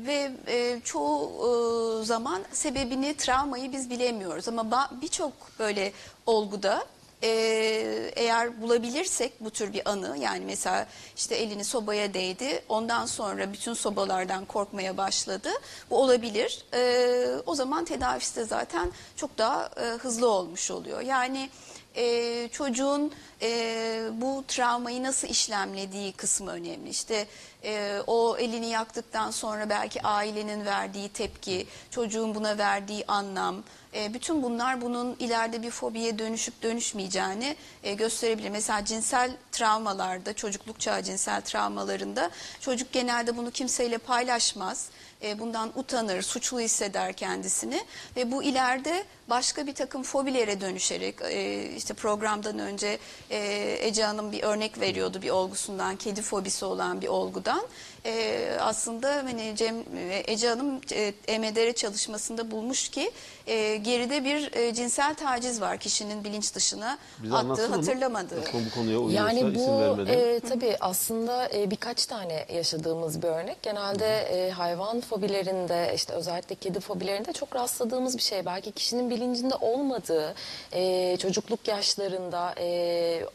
ve 0.08 0.32
e, 0.48 0.82
çoğu 0.84 2.02
e, 2.02 2.06
zaman 2.06 2.42
sebebini, 2.52 3.18
travmayı 3.18 3.72
biz 3.72 3.90
bilemiyoruz. 3.90 4.48
Ama 4.48 4.90
birçok 5.02 5.34
böyle 5.60 5.94
olguda 6.26 6.86
ee, 7.24 8.12
eğer 8.16 8.62
bulabilirsek 8.62 9.34
bu 9.40 9.50
tür 9.50 9.74
bir 9.74 9.90
anı 9.90 10.18
yani 10.18 10.46
mesela 10.46 10.88
işte 11.16 11.36
elini 11.36 11.64
sobaya 11.64 12.14
değdi 12.14 12.64
ondan 12.70 13.06
sonra 13.06 13.54
bütün 13.54 13.74
sobalardan 13.74 14.46
korkmaya 14.46 14.98
başladı 14.98 15.50
bu 15.90 15.98
olabilir. 15.98 16.66
Ee, 16.74 17.26
o 17.46 17.56
zaman 17.56 17.86
tedavisi 17.86 18.36
de 18.36 18.46
zaten 18.46 18.92
çok 19.16 19.38
daha 19.38 19.70
e, 19.78 19.82
hızlı 19.86 20.30
olmuş 20.30 20.72
oluyor. 20.72 21.02
Yani 21.02 21.50
e, 21.96 22.48
çocuğun 22.52 23.12
e, 23.42 24.04
bu 24.14 24.44
travmayı 24.48 25.04
nasıl 25.04 25.28
işlemlediği 25.28 26.14
kısmı 26.14 26.52
önemli. 26.52 26.90
İşte 26.90 27.28
e, 27.64 28.00
o 28.08 28.38
elini 28.38 28.68
yaktıktan 28.68 29.32
sonra 29.32 29.70
belki 29.70 30.02
ailenin 30.02 30.66
verdiği 30.66 31.10
tepki 31.10 31.68
çocuğun 31.90 32.36
buna 32.36 32.58
verdiği 32.58 33.06
anlam 33.08 33.64
e, 33.94 34.14
bütün 34.14 34.44
bunlar 34.44 34.82
bunun 34.82 35.16
ileride 35.20 35.64
bir 35.64 35.72
fobiye 35.72 36.20
dönüşüp 36.20 36.64
dönüşmeyeceğini 36.64 37.56
e, 37.84 37.94
gösterebilir. 37.94 38.50
Mesela 38.50 38.86
cinsel 38.86 39.32
travmalarda, 39.52 40.34
çocukluk 40.34 40.80
çağı 40.80 41.04
cinsel 41.04 41.42
travmalarında 41.42 42.30
çocuk 42.60 42.92
genelde 42.92 43.38
bunu 43.38 43.52
kimseyle 43.52 43.98
paylaşmaz. 43.98 44.90
E, 45.24 45.40
bundan 45.40 45.72
utanır, 45.76 46.22
suçlu 46.22 46.60
hisseder 46.60 47.14
kendisini 47.14 47.82
ve 48.16 48.32
bu 48.32 48.44
ileride 48.44 49.04
başka 49.30 49.68
bir 49.68 49.76
takım 49.76 50.04
fobilere 50.04 50.62
dönüşerek 50.62 51.16
e, 51.22 51.70
işte 51.76 51.94
programdan 51.94 52.60
önce 52.60 52.98
e, 53.30 53.78
Ece 53.82 54.04
Hanım 54.04 54.32
bir 54.32 54.44
örnek 54.44 54.80
veriyordu 54.80 55.22
bir 55.22 55.30
olgusundan, 55.30 55.96
kedi 55.96 56.22
fobisi 56.22 56.66
olan 56.66 57.02
bir 57.02 57.08
olgudan. 57.08 57.62
E, 58.06 58.48
aslında 58.60 59.16
hani 59.16 59.54
Cem 59.56 59.76
e, 59.98 60.24
Ece 60.28 60.48
Hanım 60.50 60.82
e, 60.94 61.14
EMDR 61.28 61.74
çalışmasında 61.74 62.52
bulmuş 62.52 62.90
ki 62.90 63.12
e, 63.48 63.76
geride 63.78 64.26
bir 64.26 64.54
e, 64.56 64.74
cinsel 64.74 65.16
taciz 65.16 65.62
var 65.62 65.78
kişinin 65.78 66.24
bilinç 66.24 66.56
dışına 66.56 66.98
Bize 67.24 67.36
attığı 67.36 67.46
anlatsana 67.46 67.78
hatırlamadığı. 67.78 68.42
Bu 68.54 68.76
konuya 68.76 69.00
uyuyorsa 69.00 69.28
Yani 69.28 69.40
isim 69.40 69.56
bu 69.68 69.82
vermeden. 69.82 70.14
e, 70.20 70.40
tabii 70.40 70.78
aslında 70.80 71.50
e, 71.54 71.72
birkaç 71.72 72.06
tane 72.06 72.46
yaşadığımız 72.54 73.22
bir 73.22 73.28
örnek. 73.28 73.62
Genelde 73.64 74.18
e, 74.20 74.52
hayvan 74.52 75.02
fobilerinde 75.02 75.92
işte 75.96 76.14
özellikle 76.14 76.56
kedi 76.56 76.80
fobilerinde 76.80 77.34
çok 77.34 77.56
rastladığımız 77.56 78.18
bir 78.18 78.22
şey. 78.24 78.46
Belki 78.46 78.72
kişinin 78.72 79.10
bilincinde 79.10 79.56
olmadığı 79.56 80.34
e, 80.72 81.18
çocukluk 81.18 81.68
yaşlarında 81.68 82.54
e, 82.60 83.26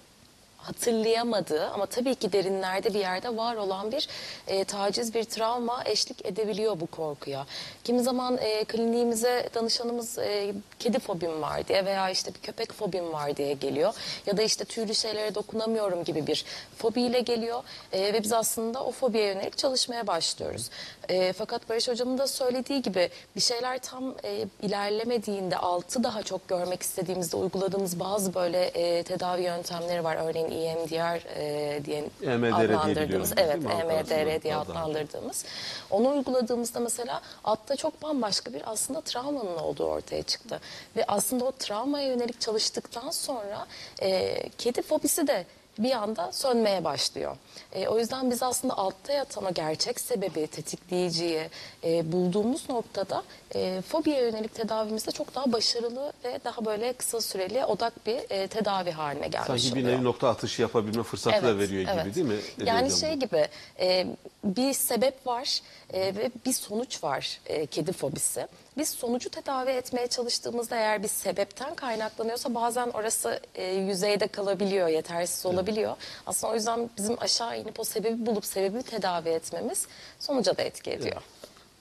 hatırlayamadığı 0.69 1.67
ama 1.67 1.87
tabii 1.87 2.15
ki 2.15 2.33
derinlerde 2.33 2.95
bir 2.95 2.99
yerde 2.99 3.37
var 3.37 3.57
olan 3.57 3.93
bir 3.93 4.09
e, 4.47 4.65
taciz, 4.65 5.15
bir 5.15 5.25
travma 5.25 5.83
eşlik 5.85 6.27
edebiliyor 6.27 6.81
bu 6.81 6.87
korkuya. 6.87 7.47
Kimi 7.85 8.03
zaman 8.03 8.39
e, 8.39 8.65
kliniğimize 8.65 9.49
danışanımız 9.55 10.19
e, 10.19 10.53
kedi 10.79 10.99
fobim 10.99 11.43
var 11.43 11.69
diye 11.69 11.85
veya 11.85 12.11
işte 12.11 12.35
bir 12.35 12.41
köpek 12.41 12.73
fobim 12.73 13.13
var 13.13 13.37
diye 13.37 13.53
geliyor. 13.53 13.95
Ya 14.27 14.37
da 14.37 14.43
işte 14.43 14.65
tüylü 14.65 14.95
şeylere 14.95 15.35
dokunamıyorum 15.35 16.05
gibi 16.05 16.27
bir 16.27 16.45
fobiyle 16.79 17.21
geliyor. 17.21 17.63
E, 17.93 18.13
ve 18.13 18.23
biz 18.23 18.33
aslında 18.33 18.85
o 18.85 18.93
fobiye 18.93 19.27
yönelik 19.27 19.59
çalışmaya 19.59 20.07
başlıyoruz. 20.07 20.71
E, 21.09 21.33
fakat 21.33 21.69
Barış 21.69 21.89
Hocam'ın 21.89 22.19
da 22.19 22.27
söylediği 22.27 22.83
gibi 22.83 23.11
bir 23.37 23.41
şeyler 23.41 23.79
tam 23.79 24.15
e, 24.25 24.45
ilerlemediğinde 24.63 25.57
altı 25.57 26.05
daha 26.05 26.23
çok 26.23 26.49
görmek 26.49 26.83
istediğimizde 26.83 27.37
uyguladığımız 27.37 28.01
bazı 28.01 28.35
böyle 28.35 28.65
e, 28.65 29.03
tedavi 29.03 29.43
yöntemleri 29.43 30.05
var. 30.05 30.17
Örneğin 30.17 30.51
EMDR 30.65 31.27
e, 31.37 31.85
diye 31.85 32.05
EMDR 32.23 32.69
diye 32.69 32.79
adlandırdığımız. 32.79 33.33
Evet 33.37 33.55
değil 33.55 33.65
mi? 33.65 33.73
Halk 33.73 34.13
EMDR 34.13 34.43
diye 34.43 34.57
adlandırdığımız. 34.57 35.45
Onu 35.91 36.09
uyguladığımızda 36.11 36.81
mesela 36.81 37.21
altta 37.45 37.77
çok 37.77 38.03
bambaşka 38.03 38.53
bir 38.53 38.63
aslında 38.73 39.01
travmanın 39.01 39.57
olduğu 39.57 39.85
ortaya 39.85 40.23
çıktı. 40.23 40.61
Ve 40.97 41.05
aslında 41.09 41.45
o 41.45 41.53
travmaya 41.53 42.09
yönelik 42.09 42.41
çalıştıktan 42.41 43.11
sonra 43.11 43.67
e, 44.03 44.35
kedi 44.59 44.83
fobisi 44.83 45.27
de 45.27 45.47
bir 45.79 45.93
anda 45.93 46.33
sönmeye 46.33 46.85
başlıyor. 46.85 47.37
E, 47.73 47.89
o 47.89 47.99
yüzden 47.99 48.31
biz 48.31 48.43
aslında 48.43 48.79
altta 48.79 49.13
yatan 49.13 49.45
o 49.45 49.55
gerçek 49.55 50.01
sebebi, 50.01 50.47
tetikleyiciyi 50.47 51.49
e, 51.85 52.13
bulduğumuz 52.13 52.69
noktada 52.69 53.23
e, 53.55 53.83
fobiye 53.89 54.21
yönelik 54.21 54.55
tedavimizde 54.55 55.11
çok 55.11 55.35
daha 55.35 55.53
başarılı 55.53 56.13
ve 56.25 56.41
daha 56.45 56.65
böyle 56.65 56.93
kısa 56.93 57.21
süreli 57.21 57.65
odak 57.65 58.07
bir 58.07 58.31
e, 58.31 58.47
tedavi 58.47 58.91
haline 58.91 59.29
gelmiş 59.29 59.47
Sanki 59.47 59.75
bir 59.75 59.83
oluyor. 59.83 59.97
nevi 59.97 60.05
nokta 60.05 60.29
atışı 60.29 60.63
yapabilme 60.63 61.03
fırsatı 61.03 61.47
da 61.47 61.59
veriyor 61.59 61.83
gibi 61.83 62.01
evet. 62.03 62.15
değil 62.15 62.27
mi? 62.27 62.37
Yani 62.67 62.87
Hocam 62.87 62.99
şey 62.99 63.15
gibi 63.15 63.49
e, 63.81 64.07
bir 64.45 64.73
sebep 64.73 65.27
var 65.27 65.61
e, 65.93 66.01
ve 66.01 66.31
bir 66.47 66.53
sonuç 66.53 67.05
var 67.05 67.41
e, 67.47 67.67
kedi 67.67 67.93
fobisi. 67.93 68.47
Biz 68.77 68.89
sonucu 68.89 69.31
tedavi 69.31 69.71
etmeye 69.71 70.07
çalıştığımızda 70.07 70.77
eğer 70.77 71.03
bir 71.03 71.09
sebepten 71.09 71.75
kaynaklanıyorsa 71.75 72.55
bazen 72.55 72.91
orası 72.91 73.41
e, 73.55 73.65
yüzeyde 73.65 74.27
kalabiliyor, 74.29 74.89
yetersiz 74.89 75.47
olabiliyor. 75.47 75.97
Aslında 76.27 76.53
o 76.53 76.57
yüzden 76.57 76.91
bizim 76.99 77.17
aşağı 77.21 77.61
inip 77.61 77.81
o 77.81 77.85
sebebi 77.85 78.27
bulup 78.27 78.45
sebebi 78.45 78.83
tedavi 78.83 79.29
etmemiz 79.29 79.87
sonuca 80.19 80.57
da 80.57 80.63
etki 80.63 80.91
ediyor. 80.91 81.23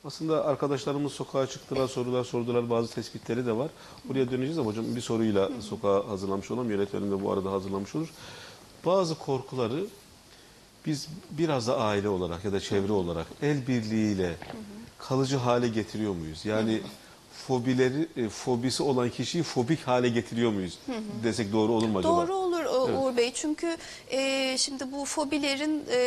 Aslında 0.06 0.46
arkadaşlarımız 0.46 1.14
sokağa 1.14 1.48
çıktılar, 1.48 1.88
sorular 1.88 2.24
sordular, 2.24 2.70
bazı 2.70 2.94
tespitleri 2.96 3.46
de 3.46 3.58
var. 3.58 3.70
Buraya 4.06 4.32
döneceğiz 4.32 4.58
ama 4.58 4.70
hocam 4.70 4.96
bir 4.96 5.02
soruyla 5.02 5.50
sokağa 5.62 6.10
hazırlamış 6.10 6.52
olalım. 6.52 6.72
Yönetmenim 6.72 7.12
de 7.12 7.24
bu 7.24 7.32
arada 7.32 7.52
hazırlamış 7.52 7.96
olur. 7.96 8.10
Bazı 8.86 9.16
korkuları 9.16 9.86
biz 10.86 11.08
biraz 11.32 11.68
da 11.68 11.78
aile 11.78 12.10
olarak 12.10 12.46
ya 12.46 12.54
da 12.54 12.60
çevre 12.60 12.92
olarak 12.92 13.28
el 13.42 13.68
birliğiyle 13.68 14.36
kalıcı 15.10 15.38
hale 15.38 15.68
getiriyor 15.68 16.16
muyuz? 16.16 16.46
Yani 16.46 16.82
fobileri, 17.48 18.08
e, 18.18 18.30
fobisi 18.30 18.84
olan 18.84 19.10
kişiyi 19.10 19.44
fobik 19.44 19.88
hale 19.88 20.10
getiriyor 20.10 20.52
muyuz? 20.52 20.80
Desek 21.24 21.54
doğru 21.54 21.72
olur 21.72 21.88
mu 21.88 21.98
acaba? 22.00 22.14
Doğru 22.14 22.36
olur 22.36 22.55
o- 22.86 23.06
Uğur 23.06 23.18
Bey 23.18 23.32
çünkü 23.34 23.77
e, 24.12 24.58
şimdi 24.58 24.92
bu 24.92 25.06
fobilerin 25.06 25.84
e, 25.92 25.98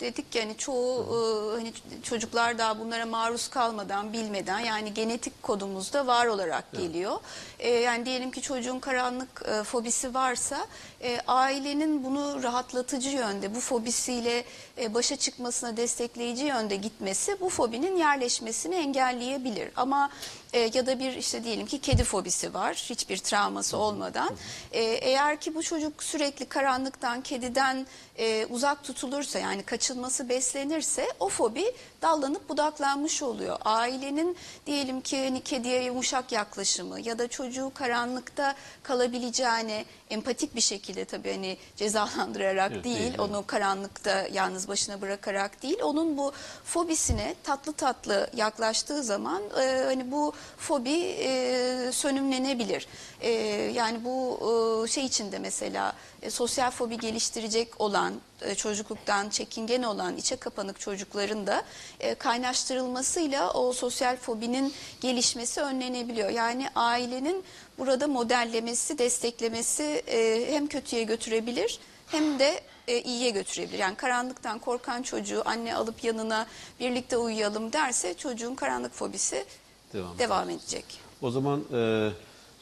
dedik 0.00 0.34
yani 0.34 0.56
çoğu 0.56 1.02
e, 1.02 1.56
hani 1.56 1.72
çocuklar 2.02 2.58
daha 2.58 2.78
bunlara 2.78 3.06
maruz 3.06 3.48
kalmadan 3.48 4.12
bilmeden 4.12 4.58
yani 4.60 4.94
genetik 4.94 5.42
kodumuzda 5.42 6.06
var 6.06 6.26
olarak 6.26 6.72
geliyor. 6.72 7.16
E, 7.58 7.70
yani 7.70 8.06
diyelim 8.06 8.30
ki 8.30 8.42
çocuğun 8.42 8.78
karanlık 8.80 9.42
e, 9.48 9.62
fobisi 9.62 10.14
varsa 10.14 10.66
e, 11.02 11.20
ailenin 11.26 12.04
bunu 12.04 12.42
rahatlatıcı 12.42 13.08
yönde 13.08 13.54
bu 13.54 13.60
fobisiyle 13.60 14.44
e, 14.78 14.94
başa 14.94 15.16
çıkmasına 15.16 15.76
destekleyici 15.76 16.44
yönde 16.44 16.76
gitmesi 16.76 17.36
bu 17.40 17.48
fobinin 17.48 17.96
yerleşmesini 17.96 18.74
engelleyebilir. 18.74 19.68
Ama 19.76 20.10
e, 20.56 20.70
ya 20.74 20.86
da 20.86 20.98
bir 20.98 21.12
işte 21.12 21.44
diyelim 21.44 21.66
ki 21.66 21.78
kedi 21.78 22.04
fobisi 22.04 22.54
var 22.54 22.74
hiçbir 22.74 23.16
travması 23.16 23.76
olmadan. 23.76 24.30
E, 24.72 24.80
eğer 24.82 25.40
ki 25.40 25.54
bu 25.54 25.62
çocuk 25.62 26.02
sürekli 26.02 26.46
karanlıktan, 26.46 27.22
kediden 27.22 27.86
e, 28.18 28.46
uzak 28.46 28.84
tutulursa 28.84 29.38
yani 29.38 29.62
kaçılması 29.62 30.28
beslenirse 30.28 31.06
o 31.20 31.28
fobi 31.28 31.64
dallanıp 32.02 32.48
budaklanmış 32.48 33.22
oluyor. 33.22 33.58
Ailenin 33.64 34.36
diyelim 34.66 35.00
ki 35.00 35.24
hani 35.24 35.40
kediye 35.40 35.84
yumuşak 35.84 36.32
yaklaşımı 36.32 37.00
ya 37.00 37.18
da 37.18 37.28
çocuğu 37.28 37.72
karanlıkta 37.74 38.54
kalabileceğine 38.82 39.84
empatik 40.10 40.54
bir 40.54 40.60
şekilde 40.60 41.04
tabii 41.04 41.32
hani 41.32 41.56
cezalandırarak 41.76 42.72
Evet, 42.72 42.84
değil, 42.84 42.98
değil, 42.98 43.18
onu 43.18 43.44
karanlıkta 43.46 44.26
yalnız 44.32 44.68
başına 44.68 45.00
bırakarak 45.00 45.62
değil, 45.62 45.78
onun 45.82 46.16
bu 46.16 46.32
fobisine 46.64 47.34
tatlı 47.42 47.72
tatlı 47.72 48.30
yaklaştığı 48.36 49.02
zaman 49.02 49.42
e, 49.60 49.82
hani 49.84 50.12
bu 50.12 50.32
fobi 50.56 51.16
e, 51.18 51.90
sönümlenebilir. 51.92 52.86
E, 53.20 53.30
yani 53.74 54.04
bu 54.04 54.38
e, 54.84 54.88
şey 54.88 55.04
içinde 55.04 55.38
mesela 55.38 55.92
e, 56.22 56.30
sosyal 56.30 56.70
fobi 56.70 56.98
geliştirecek 56.98 57.80
olan 57.80 58.05
e, 58.42 58.54
çocukluktan 58.54 59.28
çekingen 59.28 59.82
olan 59.82 60.16
içe 60.16 60.36
kapanık 60.36 60.80
çocukların 60.80 61.46
da 61.46 61.62
e, 62.00 62.14
kaynaştırılmasıyla 62.14 63.52
o 63.52 63.72
sosyal 63.72 64.16
fobinin 64.16 64.74
gelişmesi 65.00 65.60
önlenebiliyor. 65.60 66.30
Yani 66.30 66.68
ailenin 66.74 67.44
burada 67.78 68.06
modellemesi, 68.06 68.98
desteklemesi 68.98 70.02
e, 70.06 70.46
hem 70.52 70.66
kötüye 70.66 71.02
götürebilir 71.02 71.78
hem 72.06 72.38
de 72.38 72.60
e, 72.88 73.00
iyiye 73.02 73.30
götürebilir. 73.30 73.78
Yani 73.78 73.96
karanlıktan 73.96 74.58
korkan 74.58 75.02
çocuğu 75.02 75.42
anne 75.44 75.74
alıp 75.74 76.04
yanına 76.04 76.46
birlikte 76.80 77.16
uyuyalım 77.16 77.72
derse 77.72 78.14
çocuğun 78.14 78.54
karanlık 78.54 78.92
fobisi 78.92 79.44
Devam. 79.92 80.18
devam 80.18 80.50
edecek. 80.50 80.84
O 81.22 81.30
zaman 81.30 81.64
e, 81.72 82.10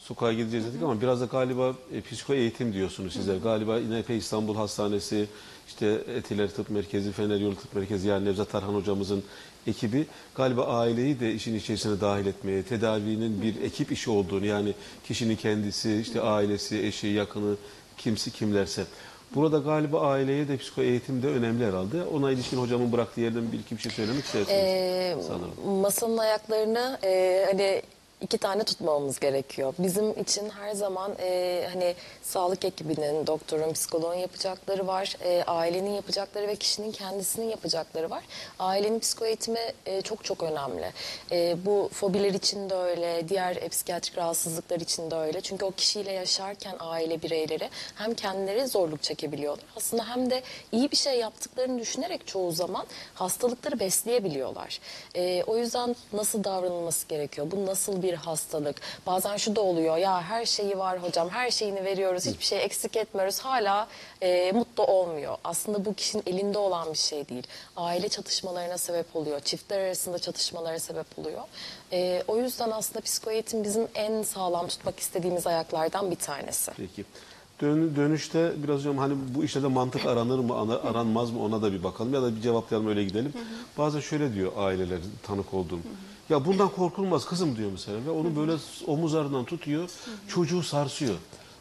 sokağa 0.05 0.33
gideceğiz 0.33 0.67
dedik 0.67 0.83
ama 0.83 1.01
biraz 1.01 1.21
da 1.21 1.25
galiba 1.25 1.75
e, 1.93 2.01
psiko 2.01 2.35
eğitim 2.35 2.73
diyorsunuz 2.73 3.13
sizler. 3.13 3.37
Galiba 3.37 3.79
İNP 3.79 4.11
İstanbul 4.11 4.57
Hastanesi, 4.57 5.27
işte 5.69 6.03
Etiler 6.17 6.51
Tıp 6.51 6.71
Merkezi, 6.71 7.13
Fener 7.13 7.37
Yolu 7.37 7.57
Tıp 7.57 7.75
Merkezi 7.75 8.09
yani 8.09 8.25
Nevzat 8.25 8.51
Tarhan 8.51 8.75
hocamızın 8.75 9.23
ekibi 9.67 10.07
galiba 10.35 10.65
aileyi 10.67 11.21
de 11.21 11.33
işin 11.35 11.55
içerisine 11.55 12.01
dahil 12.01 12.27
etmeye, 12.27 12.63
tedavinin 12.63 13.43
bir 13.43 13.63
ekip 13.63 13.93
işi 13.93 14.11
olduğunu 14.11 14.47
yani 14.47 14.75
kişinin 15.05 15.37
kendisi, 15.37 15.97
işte 16.01 16.21
ailesi, 16.21 16.79
eşi, 16.87 17.07
yakını, 17.07 17.55
kimsi 17.99 18.31
kimlerse. 18.31 18.85
Burada 19.35 19.59
galiba 19.59 20.01
aileye 20.01 20.49
de 20.49 20.57
psiko 20.57 20.83
eğitim 20.83 21.23
de 21.23 21.27
önemli 21.27 21.67
herhalde. 21.67 22.03
Ona 22.05 22.31
ilişkin 22.31 22.57
hocamın 22.57 22.93
bıraktığı 22.93 23.21
yerden 23.21 23.53
bir 23.53 23.59
iki 23.59 23.77
bir 23.77 23.83
şey 23.83 23.93
söylemek 23.93 24.25
istersiniz 24.25 24.51
Ee, 24.59 25.17
sanırım. 25.27 25.81
masanın 25.81 26.19
ayaklarını 26.19 26.99
e, 27.05 27.45
hani 27.51 27.83
iki 28.25 28.39
tane 28.39 28.65
tutmamamız 28.65 29.21
gerekiyor. 29.21 29.75
Bizim 29.79 30.11
için 30.11 30.51
her 30.51 30.73
zaman 30.73 31.13
e, 31.21 31.69
hani 31.73 31.95
sağlık 32.23 32.65
ekibinin, 32.65 33.27
doktorun, 33.27 33.73
psikoloğun 33.73 34.15
yapacakları 34.15 34.87
var, 34.87 35.17
e, 35.25 35.45
ailenin 35.47 35.91
yapacakları 35.91 36.49
ve 36.49 36.57
kişinin 36.57 36.93
kendisinin 36.93 37.49
yapacakları 37.49 38.11
var. 38.11 38.25
Ailenin 38.59 39.01
psiko 39.01 39.25
eğitimi 39.25 39.61
e, 39.87 40.03
çok 40.03 40.25
çok 40.25 40.43
önemli. 40.43 40.93
E, 41.33 41.57
bu 41.67 41.91
fobiler 41.93 42.35
için 42.35 42.71
de 42.71 42.75
öyle, 42.75 43.29
diğer 43.29 43.57
e, 43.57 43.69
psikiyatrik 43.69 44.19
rahatsızlıklar 44.19 44.81
için 44.81 45.11
de 45.11 45.15
öyle. 45.15 45.41
Çünkü 45.41 45.65
o 45.65 45.71
kişiyle 45.71 46.13
yaşarken 46.13 46.77
aile 46.81 47.23
bireyleri 47.23 47.71
hem 47.95 48.15
kendileri 48.15 48.67
zorluk 48.67 49.03
çekebiliyorlar. 49.03 49.67
Aslında 49.77 50.09
hem 50.09 50.31
de 50.31 50.43
iyi 50.73 50.91
bir 50.91 50.97
şey 50.97 51.19
yaptıklarını 51.19 51.81
düşünerek 51.81 52.27
çoğu 52.27 52.53
zaman 52.53 52.87
hastalıkları 53.15 53.81
besleyebiliyorlar. 53.81 54.81
E, 55.15 55.43
o 55.47 55.57
yüzden 55.57 55.97
nasıl 56.13 56.45
davranılması 56.45 57.09
gerekiyor? 57.09 57.51
Bu 57.51 57.67
nasıl 57.67 58.03
bir 58.03 58.14
hastalık? 58.15 58.77
Bazen 59.07 59.37
şu 59.37 59.57
da 59.57 59.61
oluyor. 59.61 59.97
Ya 59.97 60.23
her 60.23 60.45
şeyi 60.45 60.79
var 60.79 61.03
hocam. 61.03 61.29
Her 61.29 61.51
şeyini 61.51 61.85
veriyoruz. 61.85 62.27
Hiçbir 62.27 62.45
şey 62.45 62.65
eksik 62.65 62.97
etmiyoruz. 62.97 63.39
Hala 63.41 63.89
e, 64.23 64.53
mutlu 64.53 64.85
olmuyor. 64.87 65.37
Aslında 65.45 65.85
bu 65.85 65.95
kişinin 65.95 66.23
elinde 66.27 66.59
olan 66.59 66.93
bir 66.93 66.99
şey 66.99 67.29
değil. 67.29 67.47
Aile 67.77 68.09
çatışmalarına 68.09 68.79
sebep 68.79 69.17
oluyor. 69.17 69.41
Çiftler 69.41 69.79
arasında 69.81 70.19
çatışmalara 70.19 70.79
sebep 70.79 71.19
oluyor. 71.19 71.41
E, 71.93 72.23
o 72.29 72.37
yüzden 72.39 72.71
aslında 72.71 73.01
psiko 73.01 73.31
eğitim 73.31 73.65
bizim 73.65 73.89
en 73.95 74.23
sağlam 74.23 74.69
tutmak 74.69 75.01
istediğimiz 75.01 75.47
ayaklardan 75.47 76.11
bir 76.11 76.17
tanesi. 76.17 76.71
Peki. 76.77 77.05
Dön- 77.61 77.97
dönüşte 77.97 78.53
biraz 78.57 78.79
hocam 78.79 78.99
hani 78.99 79.15
bu 79.35 79.45
işlerde 79.45 79.67
mantık 79.67 80.07
aranır 80.07 80.39
mı 80.39 80.55
ana- 80.57 80.81
aranmaz 80.81 81.31
mı 81.31 81.43
ona 81.45 81.63
da 81.63 81.73
bir 81.73 81.83
bakalım 81.85 82.15
ya 82.15 82.23
da 82.23 82.37
bir 82.37 82.41
cevaplayalım 82.43 82.89
öyle 82.89 83.05
gidelim. 83.05 83.33
Bazen 83.79 84.01
şöyle 84.01 84.35
diyor 84.35 84.53
aileler 84.57 84.99
tanık 85.23 85.55
olduğum. 85.55 85.81
Ya 86.31 86.45
bundan 86.45 86.69
korkulmaz 86.69 87.27
kızım 87.27 87.57
diyor 87.57 87.71
mesela 87.73 87.99
ve 88.07 88.11
onu 88.11 88.37
böyle 88.37 88.53
omuzlarından 88.87 89.45
tutuyor 89.45 89.91
çocuğu 90.29 90.63
sarsıyor. 90.63 91.15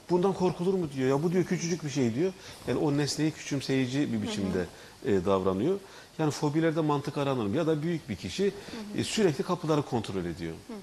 Bundan 0.10 0.34
korkulur 0.34 0.74
mu 0.74 0.88
diyor 0.96 1.10
ya 1.10 1.24
bu 1.24 1.32
diyor 1.32 1.44
küçücük 1.44 1.84
bir 1.84 1.90
şey 1.90 2.16
diyor. 2.16 2.34
Yani 2.68 2.80
o 2.80 2.98
nesneyi 2.98 3.32
küçümseyici 3.32 4.14
bir 4.14 4.22
biçimde 4.22 4.66
e, 5.06 5.26
davranıyor. 5.26 5.80
Yani 6.20 6.32
fobilerde 6.32 6.82
mantık 6.82 7.18
aranır 7.18 7.54
ya 7.54 7.68
da 7.68 7.84
büyük 7.84 8.10
bir 8.10 8.16
kişi 8.16 8.52
e, 8.98 9.04
sürekli 9.04 9.44
kapıları 9.44 9.82
kontrol 9.82 10.26
ediyor. 10.26 10.54
E, 10.54 10.74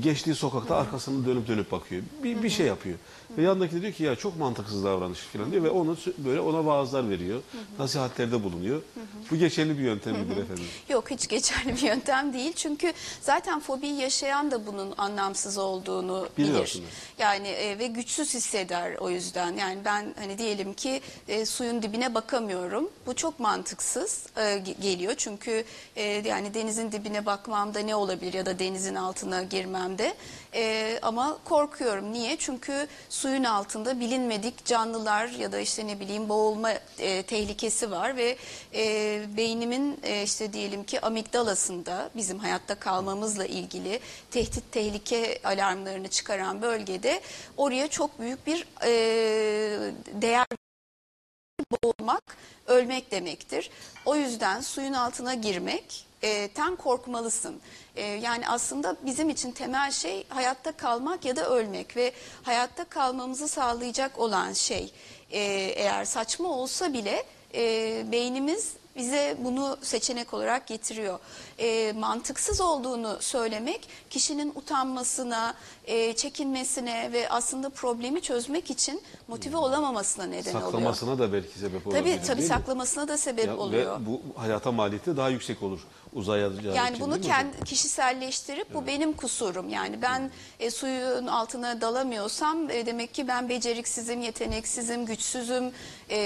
Geçtiği 0.00 0.34
sokakta 0.34 0.76
arkasını 0.76 1.26
dönüp 1.26 1.48
dönüp 1.48 1.72
bakıyor. 1.72 2.02
Bir, 2.24 2.42
bir 2.42 2.50
şey 2.50 2.66
yapıyor. 2.66 2.98
Ve 3.38 3.42
yanındaki 3.42 3.76
de 3.76 3.82
diyor 3.82 3.92
ki 3.92 4.02
ya 4.04 4.16
çok 4.16 4.38
mantıksız 4.38 4.84
davranış 4.84 5.18
falan 5.18 5.52
diyor 5.52 5.64
ve 5.64 5.70
onu 5.70 5.96
böyle 6.18 6.40
ona 6.40 6.66
vaazlar 6.66 7.10
veriyor. 7.10 7.40
Nasihatlerde 7.78 8.44
bulunuyor. 8.44 8.82
Bu 9.30 9.36
geçerli 9.36 9.78
bir 9.78 9.82
yöntem 9.82 10.18
midir 10.18 10.36
efendim? 10.36 10.64
Yok 10.88 11.10
hiç 11.10 11.28
geçerli 11.28 11.72
bir 11.76 11.82
yöntem 11.82 12.32
değil. 12.32 12.52
Çünkü 12.56 12.92
zaten 13.20 13.60
fobiyi 13.60 13.94
yaşayan 14.00 14.50
da 14.50 14.66
bunun 14.66 14.94
anlamsız 14.98 15.58
olduğunu 15.58 16.28
bilir. 16.38 16.48
Biliyorsunuz. 16.48 16.86
Yani 17.18 17.48
e, 17.48 17.78
ve 17.78 17.86
güçsüz 17.86 18.34
hisseder 18.34 18.96
o 18.96 19.10
yüzden. 19.10 19.56
Yani 19.56 19.78
ben 19.84 20.14
hani 20.18 20.38
diyelim 20.38 20.74
ki 20.74 21.00
e, 21.28 21.46
suyun 21.46 21.82
dibine 21.82 22.14
bakamıyorum. 22.14 22.90
Bu 23.06 23.14
çok 23.16 23.40
mantıksız 23.40 24.26
e, 24.36 24.40
ge- 24.40 24.80
geliyor. 24.80 25.14
Çünkü 25.16 25.64
e, 25.96 26.02
yani 26.02 26.54
denizin 26.54 26.92
dibine 26.92 27.26
bakmamda 27.26 27.78
ne 27.80 27.94
olabilir 27.96 28.32
ya 28.34 28.46
da 28.46 28.58
denizin 28.58 28.94
altına 28.94 29.42
girmemde. 29.82 30.14
E, 30.54 30.98
ama 31.02 31.38
korkuyorum. 31.44 32.12
Niye? 32.12 32.36
Çünkü 32.36 32.86
suyun 33.08 33.44
altında 33.44 34.00
bilinmedik 34.00 34.64
canlılar 34.64 35.28
ya 35.28 35.52
da 35.52 35.58
işte 35.58 35.86
ne 35.86 36.00
bileyim 36.00 36.28
boğulma 36.28 36.70
e, 36.98 37.22
tehlikesi 37.22 37.90
var 37.90 38.16
ve 38.16 38.36
e, 38.74 39.22
beynimin 39.36 40.00
e, 40.02 40.22
işte 40.22 40.52
diyelim 40.52 40.84
ki 40.84 41.00
amigdalasında 41.00 42.10
bizim 42.16 42.38
hayatta 42.38 42.74
kalmamızla 42.74 43.46
ilgili 43.46 44.00
tehdit 44.30 44.72
tehlike 44.72 45.38
alarmlarını 45.44 46.08
çıkaran 46.08 46.62
bölgede 46.62 47.20
oraya 47.56 47.88
çok 47.88 48.20
büyük 48.20 48.46
bir 48.46 48.66
e, 48.82 48.90
değer 50.12 50.46
boğulmak 51.72 52.22
ölmek 52.66 53.10
demektir. 53.10 53.70
O 54.06 54.16
yüzden 54.16 54.60
suyun 54.60 54.92
altına 54.92 55.34
girmek 55.34 56.11
e, 56.22 56.48
ten 56.48 56.76
korkmalısın. 56.76 57.60
E, 57.96 58.02
yani 58.04 58.48
aslında 58.48 58.96
bizim 59.06 59.30
için 59.30 59.52
temel 59.52 59.90
şey 59.90 60.24
hayatta 60.28 60.72
kalmak 60.72 61.24
ya 61.24 61.36
da 61.36 61.50
ölmek 61.50 61.96
ve 61.96 62.12
hayatta 62.42 62.84
kalmamızı 62.84 63.48
sağlayacak 63.48 64.18
olan 64.18 64.52
şey 64.52 64.92
e, 65.30 65.40
eğer 65.76 66.04
saçma 66.04 66.48
olsa 66.48 66.92
bile 66.92 67.24
e, 67.54 68.04
beynimiz 68.12 68.72
bize 68.96 69.36
bunu 69.44 69.76
seçenek 69.82 70.34
olarak 70.34 70.66
getiriyor. 70.66 71.18
E, 71.58 71.92
mantıksız 71.92 72.60
olduğunu 72.60 73.16
söylemek 73.20 73.88
kişinin 74.10 74.52
utanmasına, 74.54 75.54
e, 75.84 76.12
çekinmesine 76.16 77.12
ve 77.12 77.28
aslında 77.28 77.70
problemi 77.70 78.20
çözmek 78.22 78.70
için 78.70 79.02
motive 79.28 79.56
olamamasına 79.56 80.24
neden 80.24 80.50
oluyor. 80.54 80.62
Saklamasına 80.72 81.18
da 81.18 81.32
belki 81.32 81.58
sebep 81.58 81.86
olabilir. 81.86 82.02
Tabii 82.16 82.26
tabii 82.26 82.40
mi? 82.42 82.46
saklamasına 82.46 83.08
da 83.08 83.16
sebep 83.16 83.46
Ya 83.46 83.56
oluyor. 83.56 84.00
Ve 84.00 84.06
bu 84.06 84.20
hayata 84.36 84.72
maliyeti 84.72 85.16
daha 85.16 85.28
yüksek 85.28 85.62
olur 85.62 85.80
uzaya 86.12 86.50
Yani 86.74 87.00
bunu 87.00 87.20
kendi 87.20 87.64
kişiselleştirip 87.64 88.74
bu 88.74 88.86
benim 88.86 89.12
kusurum. 89.12 89.68
Yani 89.68 90.02
ben 90.02 90.30
e, 90.60 90.70
suyun 90.70 91.26
altına 91.26 91.80
dalamıyorsam 91.80 92.70
e, 92.70 92.86
demek 92.86 93.14
ki 93.14 93.28
ben 93.28 93.48
beceriksizim, 93.48 94.22
yeteneksizim, 94.22 95.06
güçsüzüm 95.06 95.64
e, 96.10 96.18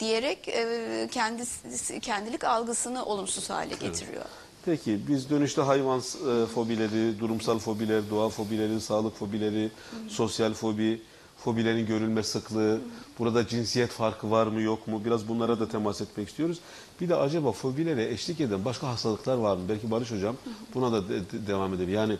diyerek 0.00 0.48
e, 0.48 1.08
kendisi, 1.10 2.00
kendilik 2.00 2.44
algısını 2.44 3.04
olumsuz 3.04 3.50
hale 3.50 3.74
getiriyor. 3.74 4.24
Peki 4.64 5.00
biz 5.08 5.30
dönüşte 5.30 5.62
hayvan 5.62 5.98
e, 5.98 6.46
fobileri, 6.46 7.18
durumsal 7.18 7.58
fobiler, 7.58 8.02
doğa 8.10 8.28
fobileri, 8.28 8.80
sağlık 8.80 9.16
fobileri, 9.16 9.70
sosyal 10.08 10.54
fobi, 10.54 11.02
fobilerin 11.44 11.86
görülme 11.86 12.22
sıklığı, 12.22 12.80
burada 13.18 13.46
cinsiyet 13.46 13.90
farkı 13.90 14.30
var 14.30 14.46
mı 14.46 14.60
yok 14.60 14.88
mu 14.88 15.02
biraz 15.04 15.28
bunlara 15.28 15.60
da 15.60 15.68
temas 15.68 16.00
etmek 16.00 16.28
istiyoruz. 16.28 16.58
Bir 17.00 17.08
de 17.08 17.16
acaba 17.16 17.52
fobilere 17.52 18.10
eşlik 18.12 18.40
eden 18.40 18.64
başka 18.64 18.88
hastalıklar 18.88 19.36
var 19.36 19.56
mı? 19.56 19.62
Belki 19.68 19.90
Barış 19.90 20.10
Hocam 20.12 20.36
buna 20.74 20.92
da 20.92 21.08
de- 21.08 21.20
de- 21.20 21.46
devam 21.46 21.74
edelim. 21.74 21.94
Yani 21.94 22.16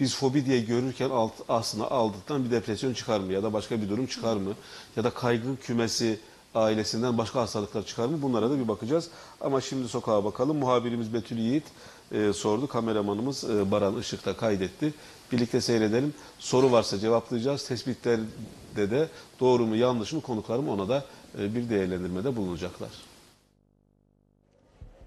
biz 0.00 0.14
fobi 0.16 0.46
diye 0.46 0.60
görürken 0.60 1.10
alt, 1.10 1.32
aslında 1.48 1.90
aldıktan 1.90 2.44
bir 2.44 2.50
depresyon 2.50 2.92
çıkar 2.94 3.20
mı 3.20 3.32
ya 3.32 3.42
da 3.42 3.52
başka 3.52 3.82
bir 3.82 3.88
durum 3.88 4.06
çıkar 4.06 4.36
mı? 4.36 4.52
Ya 4.96 5.04
da 5.04 5.10
kaygı 5.10 5.56
kümesi 5.56 6.18
ailesinden 6.54 7.18
başka 7.18 7.40
hastalıklar 7.40 7.86
çıkar 7.86 8.06
mı? 8.06 8.22
Bunlara 8.22 8.50
da 8.50 8.58
bir 8.58 8.68
bakacağız. 8.68 9.08
Ama 9.40 9.60
şimdi 9.60 9.88
sokağa 9.88 10.24
bakalım. 10.24 10.56
Muhabirimiz 10.56 11.14
Betül 11.14 11.38
Yiğit 11.38 11.64
e, 12.12 12.32
sordu. 12.32 12.66
Kameramanımız 12.66 13.44
e, 13.44 13.70
Baran 13.70 14.00
Işık 14.00 14.38
kaydetti. 14.38 14.94
Birlikte 15.32 15.60
seyredelim. 15.60 16.14
Soru 16.38 16.72
varsa 16.72 16.98
cevaplayacağız. 16.98 17.68
Tespitlerde 17.68 18.22
de 18.76 19.08
doğru 19.40 19.66
mu 19.66 19.76
yanlış 19.76 20.12
mı 20.12 20.20
konuklarım 20.20 20.68
ona 20.68 20.88
da 20.88 21.04
e, 21.38 21.54
bir 21.54 21.70
değerlendirmede 21.70 22.36
bulunacaklar. 22.36 22.90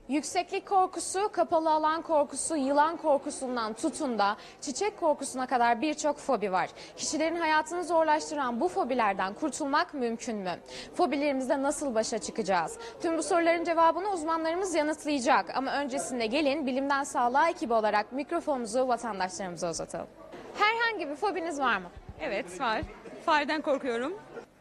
Yükseklik 0.10 0.66
korkusu, 0.66 1.32
kapalı 1.32 1.72
alan 1.72 2.02
korkusu, 2.02 2.56
yılan 2.56 2.98
korkusundan 2.98 3.74
tutun 3.74 4.20
da 4.20 4.38
çiçek 4.62 5.00
korkusuna 5.00 5.48
kadar 5.48 5.82
birçok 5.82 6.18
fobi 6.18 6.52
var. 6.52 6.70
Kişilerin 6.98 7.36
hayatını 7.36 7.84
zorlaştıran 7.84 8.62
bu 8.62 8.68
fobilerden 8.68 9.34
kurtulmak 9.34 9.94
mümkün 9.94 10.38
mü? 10.38 10.60
Fobilerimizle 10.96 11.64
nasıl 11.64 11.96
başa 11.96 12.18
çıkacağız? 12.18 12.78
Tüm 13.02 13.18
bu 13.18 13.24
soruların 13.24 13.64
cevabını 13.64 14.12
uzmanlarımız 14.12 14.76
yanıtlayacak. 14.76 15.58
Ama 15.58 15.72
öncesinde 15.72 16.26
gelin 16.26 16.66
bilimden 16.66 17.04
sağlığa 17.04 17.50
ekibi 17.50 17.74
olarak 17.74 18.12
mikrofonumuzu 18.12 18.88
vatandaşlarımıza 18.88 19.70
uzatalım. 19.70 20.08
Herhangi 20.56 21.10
bir 21.10 21.16
fobiniz 21.16 21.60
var 21.60 21.78
mı? 21.78 21.90
Evet 22.22 22.60
var. 22.62 22.82
Fareden 23.26 23.62
korkuyorum. 23.62 24.14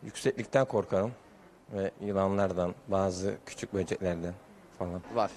Yükseklikten 0.02 0.64
korkarım 0.64 1.12
ve 1.72 1.90
yılanlardan, 2.00 2.74
bazı 2.88 3.34
küçük 3.46 3.74
böceklerden 3.74 4.34
falan. 4.78 5.02
Var. 5.14 5.30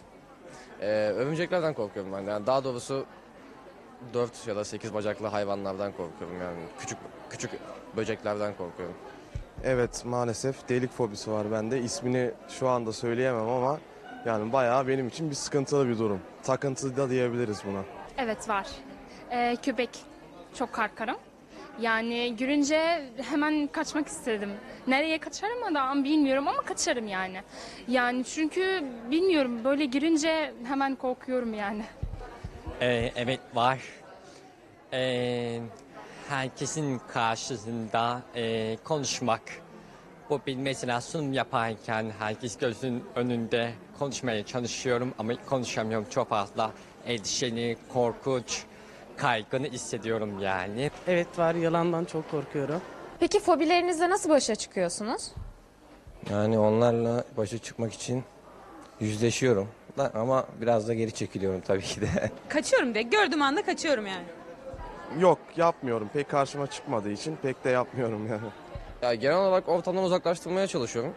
Ee, 0.82 0.86
örümceklerden 1.16 1.74
korkuyorum 1.74 2.14
ben. 2.14 2.22
Yani 2.22 2.46
daha 2.48 2.64
doğrusu 2.64 3.06
4 4.14 4.48
ya 4.48 4.56
da 4.56 4.66
8 4.66 4.94
bacaklı 4.94 5.28
hayvanlardan 5.28 5.92
korkuyorum. 5.92 6.42
Yani 6.42 6.60
küçük 6.80 6.98
küçük 7.30 7.52
böceklerden 7.98 8.54
korkuyorum. 8.58 8.96
Evet 9.64 10.06
maalesef 10.06 10.70
delik 10.70 10.92
fobisi 10.92 11.32
var 11.32 11.52
bende. 11.52 11.82
İsmini 11.82 12.32
şu 12.50 12.70
anda 12.70 12.94
söyleyemem 12.94 13.50
ama 13.50 13.80
yani 14.26 14.54
bayağı 14.54 14.88
benim 14.88 15.08
için 15.08 15.30
bir 15.30 15.36
sıkıntılı 15.36 15.88
bir 15.90 15.98
durum. 16.00 16.20
Takıntı 16.44 16.98
da 16.98 17.10
diyebiliriz 17.10 17.62
buna. 17.66 17.82
Evet 18.18 18.50
var. 18.50 18.68
Ee, 19.32 19.58
köpek 19.64 19.90
çok 20.54 20.74
korkarım. 20.74 21.16
Yani 21.80 22.36
görünce 22.36 23.02
hemen 23.22 23.68
kaçmak 23.68 24.08
istedim. 24.08 24.50
Nereye 24.88 25.18
kaçarım 25.18 25.64
adam 25.64 26.04
bilmiyorum 26.04 26.48
ama 26.48 26.62
kaçarım 26.62 27.08
yani. 27.08 27.42
Yani 27.88 28.24
çünkü 28.26 28.84
bilmiyorum 29.12 29.64
böyle 29.64 29.86
girince 29.86 30.54
hemen 30.68 30.96
korkuyorum 30.96 31.54
yani. 31.54 31.84
Ee, 32.82 33.12
evet 33.16 33.40
var. 33.54 33.80
Ee, 34.94 35.60
herkesin 36.30 37.02
karşısında 37.14 38.22
ee, 38.36 38.78
konuşmak. 38.84 39.42
Bu 40.30 40.42
bir 40.48 40.56
mesela 40.56 41.02
sunum 41.02 41.34
yaparken 41.34 42.12
herkes 42.20 42.58
gözün 42.58 43.04
önünde 43.16 43.72
konuşmaya 44.00 44.46
çalışıyorum 44.46 45.14
ama 45.20 45.34
konuşamıyorum 45.46 46.08
çok 46.10 46.30
fazla. 46.30 46.72
Endişeli, 47.06 47.78
korkunç, 47.94 48.64
kaygını 49.18 49.68
hissediyorum 49.68 50.40
yani. 50.40 50.92
Evet 51.08 51.40
var 51.40 51.56
yalandan 51.56 52.06
çok 52.06 52.32
korkuyorum. 52.32 52.82
Peki 53.20 53.40
fobilerinizle 53.40 54.10
nasıl 54.10 54.30
başa 54.30 54.56
çıkıyorsunuz? 54.56 55.32
Yani 56.30 56.60
onlarla 56.60 57.24
başa 57.38 57.58
çıkmak 57.58 57.94
için 57.94 58.24
yüzleşiyorum. 59.00 59.68
Da, 59.98 60.12
ama 60.16 60.46
biraz 60.62 60.88
da 60.88 60.94
geri 60.94 61.12
çekiliyorum 61.12 61.62
tabii 61.62 61.82
ki 61.82 62.02
de. 62.02 62.08
Kaçıyorum 62.50 62.96
de. 62.96 63.02
Gördüğüm 63.02 63.42
anda 63.42 63.66
kaçıyorum 63.66 64.08
yani. 64.08 64.26
Yok 65.20 65.40
yapmıyorum. 65.58 66.10
Pek 66.14 66.30
karşıma 66.30 66.68
çıkmadığı 66.68 67.12
için 67.12 67.38
pek 67.42 67.64
de 67.64 67.70
yapmıyorum 67.70 68.28
yani. 68.28 68.42
Ya 69.02 69.14
genel 69.14 69.38
olarak 69.38 69.70
ortamdan 69.70 70.04
uzaklaştırmaya 70.04 70.68
çalışıyorum. 70.68 71.14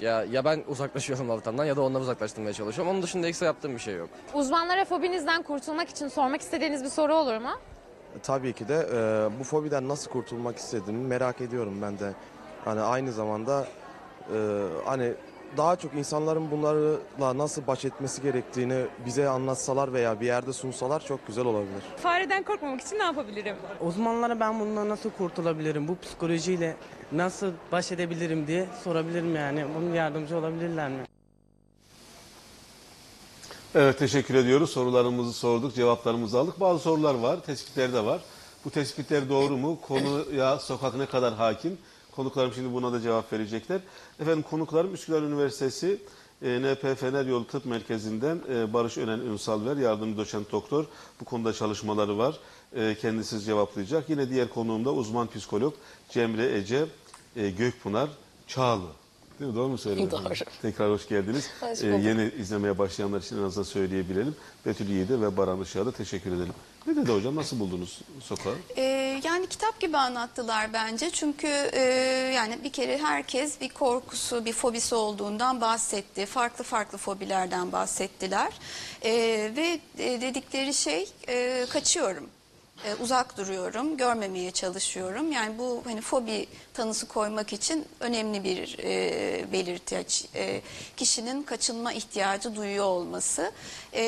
Ya 0.00 0.24
ya 0.24 0.44
ben 0.44 0.64
uzaklaşıyorum 0.68 1.30
ortamdan 1.30 1.64
ya 1.64 1.76
da 1.76 1.82
onları 1.82 2.02
uzaklaştırmaya 2.02 2.52
çalışıyorum. 2.52 2.92
Onun 2.92 3.02
dışında 3.02 3.26
ekstra 3.26 3.46
yaptığım 3.46 3.74
bir 3.74 3.78
şey 3.80 3.94
yok. 3.94 4.08
Uzmanlara 4.34 4.84
fobinizden 4.84 5.42
kurtulmak 5.42 5.88
için 5.88 6.08
sormak 6.08 6.40
istediğiniz 6.40 6.84
bir 6.84 6.88
soru 6.88 7.14
olur 7.14 7.36
mu? 7.38 7.50
Tabii 8.22 8.52
ki 8.52 8.68
de 8.68 8.74
e, 8.74 9.40
bu 9.40 9.44
fobiden 9.44 9.88
nasıl 9.88 10.10
kurtulmak 10.10 10.56
istediğimi 10.56 11.06
merak 11.06 11.40
ediyorum 11.40 11.82
ben 11.82 11.98
de. 11.98 12.12
Hani 12.64 12.80
aynı 12.80 13.12
zamanda 13.12 13.66
e, 14.34 14.38
hani 14.84 15.12
daha 15.56 15.76
çok 15.76 15.94
insanların 15.94 16.50
bunlarla 16.50 17.38
nasıl 17.38 17.66
baş 17.66 17.84
etmesi 17.84 18.22
gerektiğini 18.22 18.84
bize 19.06 19.28
anlatsalar 19.28 19.92
veya 19.92 20.20
bir 20.20 20.26
yerde 20.26 20.52
sunsalar 20.52 21.04
çok 21.06 21.26
güzel 21.26 21.44
olabilir. 21.44 21.82
Fareden 21.96 22.42
korkmamak 22.42 22.80
için 22.80 22.98
ne 22.98 23.02
yapabilirim? 23.02 23.56
Uzmanlara 23.80 24.40
ben 24.40 24.60
bundan 24.60 24.88
nasıl 24.88 25.10
kurtulabilirim, 25.10 25.88
bu 25.88 25.98
psikolojiyle 25.98 26.76
nasıl 27.12 27.52
baş 27.72 27.92
edebilirim 27.92 28.46
diye 28.46 28.66
sorabilirim 28.84 29.36
yani. 29.36 29.64
Bunun 29.76 29.94
yardımcı 29.94 30.36
olabilirler 30.36 30.88
mi? 30.90 31.04
Evet 33.74 33.98
teşekkür 33.98 34.34
ediyoruz. 34.34 34.70
Sorularımızı 34.70 35.32
sorduk, 35.32 35.74
cevaplarımızı 35.74 36.38
aldık. 36.38 36.60
Bazı 36.60 36.78
sorular 36.82 37.14
var, 37.14 37.40
tespitler 37.40 37.92
de 37.92 38.04
var. 38.04 38.20
Bu 38.64 38.70
tespitler 38.70 39.28
doğru 39.28 39.56
mu? 39.56 39.78
Konuya 39.80 40.58
sokak 40.58 40.94
ne 40.94 41.06
kadar 41.06 41.34
hakim? 41.34 41.78
Konuklarım 42.16 42.52
şimdi 42.52 42.74
buna 42.74 42.92
da 42.92 43.00
cevap 43.00 43.32
verecekler. 43.32 43.80
Efendim 44.20 44.44
konuklarım 44.50 44.94
Üsküdar 44.94 45.22
Üniversitesi 45.22 45.98
e, 46.42 46.62
NP 46.62 46.98
Fener 46.98 47.26
Yolu 47.26 47.46
Tıp 47.46 47.66
Merkezi'nden 47.66 48.40
e, 48.50 48.72
Barış 48.72 48.98
Önen 48.98 49.18
Ünsalver, 49.18 49.76
yardımcı 49.76 50.16
doçent 50.16 50.52
doktor. 50.52 50.84
Bu 51.20 51.24
konuda 51.24 51.52
çalışmaları 51.52 52.18
var. 52.18 52.38
E, 52.76 52.96
kendisi 53.00 53.40
cevaplayacak. 53.40 54.10
Yine 54.10 54.30
diğer 54.30 54.48
konuğum 54.48 54.84
da 54.84 54.92
uzman 54.92 55.26
psikolog 55.26 55.74
Cemre 56.10 56.58
Ece 56.58 56.86
e, 57.36 57.50
Gökpınar 57.50 58.08
Çağlı. 58.46 59.03
Değil 59.40 59.50
mi? 59.50 59.56
Doğru 59.56 59.68
mu 59.68 59.78
söyledim? 59.78 60.10
Doğru. 60.10 60.34
Tekrar 60.62 60.90
hoş 60.90 61.08
geldiniz. 61.08 61.50
Hoş 61.60 61.82
Ee, 61.82 61.86
yeni 61.86 62.32
izlemeye 62.38 62.78
başlayanlar 62.78 63.20
için 63.20 63.38
en 63.38 63.42
azından 63.42 63.64
söyleyebilelim. 63.64 64.36
Betül 64.66 64.88
Yiğit'e 64.88 65.20
ve 65.20 65.36
Baran 65.36 65.62
Işık'a 65.62 65.86
da 65.86 65.92
teşekkür 65.92 66.32
edelim. 66.32 66.52
Ne 66.86 66.96
dedi 66.96 67.12
hocam? 67.12 67.36
Nasıl 67.36 67.60
buldunuz 67.60 68.00
sokağı? 68.20 68.54
Ee, 68.76 69.20
yani 69.24 69.46
kitap 69.46 69.80
gibi 69.80 69.96
anlattılar 69.96 70.72
bence 70.72 71.10
çünkü 71.10 71.46
e, 71.72 71.80
yani 72.36 72.58
bir 72.64 72.72
kere 72.72 72.98
herkes 72.98 73.60
bir 73.60 73.68
korkusu, 73.68 74.44
bir 74.44 74.52
fobisi 74.52 74.94
olduğundan 74.94 75.60
bahsetti. 75.60 76.26
Farklı 76.26 76.64
farklı 76.64 76.98
fobilerden 76.98 77.72
bahsettiler 77.72 78.52
Ee, 79.04 79.12
ve 79.56 79.80
e, 79.98 80.20
dedikleri 80.20 80.74
şey 80.74 81.08
e, 81.28 81.66
kaçıyorum. 81.70 82.26
E, 82.84 82.94
uzak 83.02 83.36
duruyorum, 83.38 83.96
görmemeye 83.96 84.50
çalışıyorum. 84.50 85.32
Yani 85.32 85.58
bu 85.58 85.82
hani 85.84 86.00
fobi 86.00 86.46
tanısı 86.74 87.08
koymak 87.08 87.52
için 87.52 87.84
önemli 88.00 88.44
bir 88.44 88.78
e, 88.82 89.52
belirteç. 89.52 90.24
E, 90.34 90.60
kişinin 90.96 91.42
kaçınma 91.42 91.92
ihtiyacı 91.92 92.56
duyuyor 92.56 92.84
olması. 92.84 93.52
E, 93.92 94.02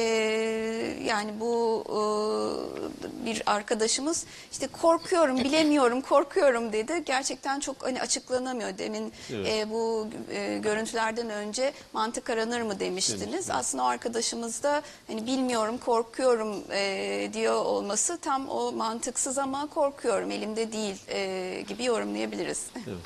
yani 1.04 1.40
bu 1.40 1.84
e, 1.88 3.26
bir 3.26 3.42
arkadaşımız 3.46 4.24
işte 4.52 4.66
korkuyorum, 4.66 5.36
bilemiyorum, 5.38 6.00
korkuyorum 6.00 6.72
dedi. 6.72 7.02
Gerçekten 7.06 7.60
çok 7.60 7.76
hani 7.84 8.00
açıklanamıyor. 8.00 8.78
Demin 8.78 9.12
Evet. 9.32 9.46
e, 9.48 9.70
bu 9.70 10.08
e, 10.32 10.58
görüntülerden 10.58 11.30
önce 11.30 11.72
mantık 11.92 12.30
aranır 12.30 12.60
mı 12.62 12.80
demiştiniz. 12.80 13.50
Aslında 13.50 13.84
o 13.84 13.86
arkadaşımız 13.86 14.62
da 14.62 14.82
hani 15.06 15.26
bilmiyorum, 15.26 15.78
korkuyorum 15.78 16.64
e, 16.72 17.30
diyor 17.32 17.64
olması 17.64 18.18
tam 18.18 18.48
o 18.48 18.72
mantıksız 18.72 19.38
ama 19.38 19.66
korkuyorum, 19.66 20.30
elimde 20.30 20.72
değil 20.72 20.96
e, 21.08 21.60
gibi 21.68 21.84
yorumlayabiliriz. 21.84 22.55
Evet. 22.76 22.98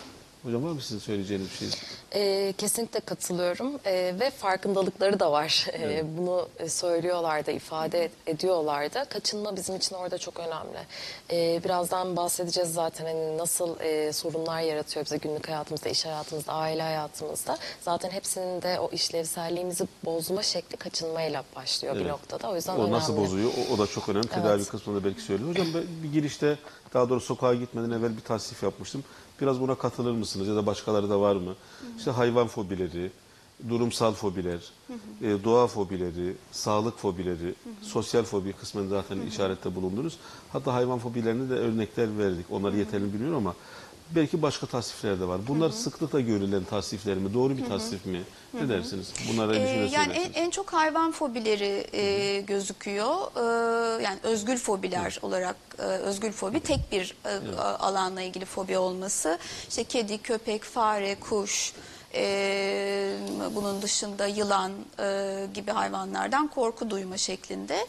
Hocam 0.43 0.65
var 0.65 0.71
mı 0.73 0.81
sizin 0.81 0.99
söyleyeceğiniz 0.99 1.47
bir 1.51 1.57
şey? 1.57 1.69
Ee, 2.15 2.53
kesinlikle 2.59 3.01
katılıyorum 3.01 3.73
Ee, 3.87 4.15
ve 4.21 4.31
farkındalıkları 4.31 5.21
da 5.21 5.33
var. 5.33 5.67
Ee, 5.73 5.77
Evet. 5.83 6.05
bunu 6.19 6.49
e, 6.59 6.69
söylüyorlar 6.69 7.47
da 7.47 7.51
ifade 7.53 8.11
ediyorlar 8.27 8.95
da. 8.95 9.05
Kaçınma 9.05 9.57
bizim 9.57 9.77
için 9.77 9.95
orada 9.97 10.19
çok 10.19 10.39
önemli. 10.41 10.79
Ee, 11.31 11.61
birazdan 11.65 12.17
bahsedeceğiz 12.17 12.73
zaten 12.73 13.05
hani 13.05 13.39
nasıl 13.39 13.81
e, 13.81 14.13
sorunlar 14.13 14.61
yaratıyor 14.61 15.05
bize 15.05 15.17
günlük 15.17 15.49
hayatımızda, 15.49 15.89
iş 15.89 16.07
hayatımızda, 16.07 16.53
aile 16.53 16.83
hayatımızda. 16.83 17.59
Zaten 17.83 18.11
hepsinin 18.11 18.63
de 18.63 18.81
o 18.81 18.91
işlevselliğimizi 18.93 19.85
bozma 20.05 20.43
şekli 20.43 20.77
kaçınmayla 20.77 21.45
başlıyor 21.57 21.95
bir 21.95 22.01
Evet. 22.01 22.11
noktada. 22.11 22.51
O 22.51 22.55
yüzden 22.57 22.73
O 22.77 22.79
önemli. 22.79 22.93
nasıl 22.93 23.17
bozuyor? 23.17 23.51
O, 23.71 23.75
o 23.75 23.79
da 23.79 23.87
çok 23.87 24.09
önemli. 24.09 24.29
Tedavi 24.29 24.57
Evet. 24.61 24.69
kısmında 24.69 25.05
belki 25.05 25.21
söylüyor. 25.21 25.51
Hocam 25.51 25.67
ben 25.75 25.83
bir 26.03 26.13
girişte 26.13 26.59
daha 26.95 27.09
doğrusu 27.09 27.27
sokağa 27.27 27.55
gitmeden 27.55 27.91
evvel 27.91 28.17
bir 28.17 28.23
tasnif 28.23 28.63
yapmıştım. 28.63 29.05
Biraz 29.40 29.61
buna 29.61 29.74
katılır 29.74 30.12
mısınız 30.12 30.48
ya 30.48 30.57
da 30.57 30.66
başkaları 30.66 31.11
da 31.11 31.20
var 31.20 31.37
mı? 31.37 31.55
İşte 31.98 32.11
hayvan 32.11 32.46
fobileri, 32.46 33.11
durumsal 33.68 34.12
fobiler, 34.12 34.61
e, 35.22 35.44
doğa 35.44 35.66
fobileri, 35.66 36.35
sağlık 36.53 36.98
fobileri, 36.98 37.55
sosyal 37.83 38.22
fobi 38.22 38.53
kısmen 38.53 38.87
zaten 38.88 39.20
işarette 39.20 39.74
bulundunuz. 39.74 40.18
Hatta 40.53 40.74
hayvan 40.74 40.98
fobilerine 40.98 41.50
de 41.50 41.55
örnekler 41.55 42.18
verdik. 42.18 42.46
Onları 42.50 42.76
yeterli 42.76 43.12
biliyorum 43.14 43.37
ama 43.37 43.55
belki 44.14 44.42
başka 44.42 44.66
tasnifler 44.66 45.20
de 45.20 45.29
var. 45.29 45.40
Bunlar 45.49 45.70
sıklıkla 45.70 46.20
görülen 46.20 46.64
tasnifler 46.64 47.16
mi? 47.16 47.35
Doğru 47.35 47.57
bir 47.57 47.64
tasnif 47.66 48.07
mi? 48.07 48.23
Ne 48.55 48.68
dersiniz? 48.68 49.12
Bunlara 49.33 49.57
Ee, 49.57 49.59
ilişkin 49.59 49.81
ne 49.92 49.96
yani 49.96 50.12
en, 50.12 50.33
en 50.33 50.51
çok 50.51 50.73
hayvan 50.73 51.12
fobileri 51.12 51.87
e, 51.92 52.40
gözüküyor. 52.40 53.16
Ee, 53.37 54.03
yani 54.03 54.18
özgül 54.23 54.57
fobiler 54.57 55.18
olarak 55.23 55.57
e, 55.79 55.83
özgül 55.83 56.33
fobi 56.33 56.61
tek 56.61 56.92
bir 56.92 57.16
e, 57.25 57.57
alanla 57.61 58.23
ilgili 58.23 58.44
fobi 58.44 58.79
olması. 58.79 59.38
İşte 59.68 59.85
kedi, 59.85 60.18
köpek, 60.18 60.62
fare, 60.62 61.14
kuş, 61.14 61.73
e, 62.14 63.14
bunun 63.55 63.83
dışında 63.83 64.27
yılan 64.27 64.73
e, 65.01 65.46
gibi 65.55 65.70
hayvanlardan 65.70 66.49
korku 66.49 66.90
duyma 66.90 67.16
şeklinde. 67.16 67.87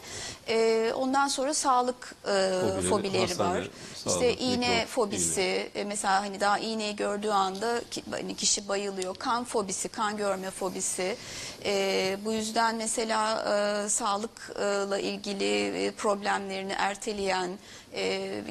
E, 0.48 0.92
ondan 0.96 1.28
sonra 1.28 1.54
sağlık 1.54 2.14
e, 2.24 2.26
Fobileri, 2.60 2.82
fobileri 2.90 3.20
hastane, 3.28 3.58
var. 3.60 3.68
sağlık, 3.94 4.16
İşte 4.22 4.34
iğne 4.44 4.68
mikrop, 4.68 4.88
fobisi, 4.88 5.70
e, 5.74 5.84
mesela 5.84 6.20
hani 6.20 6.40
daha 6.40 6.58
iğneyi 6.58 6.96
gördüğü 6.96 7.30
anda 7.30 7.80
ki- 7.90 8.02
hani 8.10 8.36
kişi 8.36 8.68
bayılıyor. 8.68 9.14
Kan 9.14 9.44
fobisi, 9.44 9.88
kan 9.88 10.16
görme 10.16 10.50
fobisi. 10.50 11.16
E, 11.64 12.16
bu 12.24 12.32
yüzden 12.32 12.76
mesela 12.76 13.44
e, 13.84 13.88
sağlıkla 13.88 14.98
ilgili 14.98 15.84
e, 15.86 15.90
problemlerini 15.90 16.72
erteleyen, 16.72 17.50
e, 17.92 18.02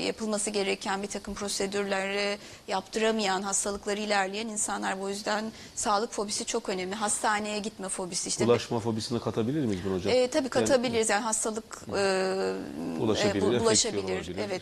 yapılması 0.01 0.49
gereken 0.49 1.03
bir 1.03 1.07
takım 1.07 1.33
prosedürleri 1.33 2.37
yaptıramayan, 2.67 3.41
hastalıkları 3.41 3.99
ilerleyen 3.99 4.47
insanlar. 4.47 5.01
Bu 5.01 5.09
yüzden 5.09 5.51
sağlık 5.75 6.11
fobisi 6.11 6.45
çok 6.45 6.69
önemli. 6.69 6.95
Hastaneye 6.95 7.59
gitme 7.59 7.89
fobisi. 7.89 8.29
işte 8.29 8.45
Bulaşma 8.47 8.79
fobisini 8.79 9.19
katabilir 9.19 9.65
miyiz 9.65 9.81
bunu 9.85 9.95
hocam? 9.95 10.13
e, 10.13 10.27
tabii 10.27 10.49
katabiliriz 10.49 11.09
yani 11.09 11.23
hastalık 11.23 11.81
e, 11.97 12.53
Bulaşabilir, 12.99 13.53
e, 13.53 13.59
bulaşabilir. 13.59 14.35
Evet. 14.47 14.61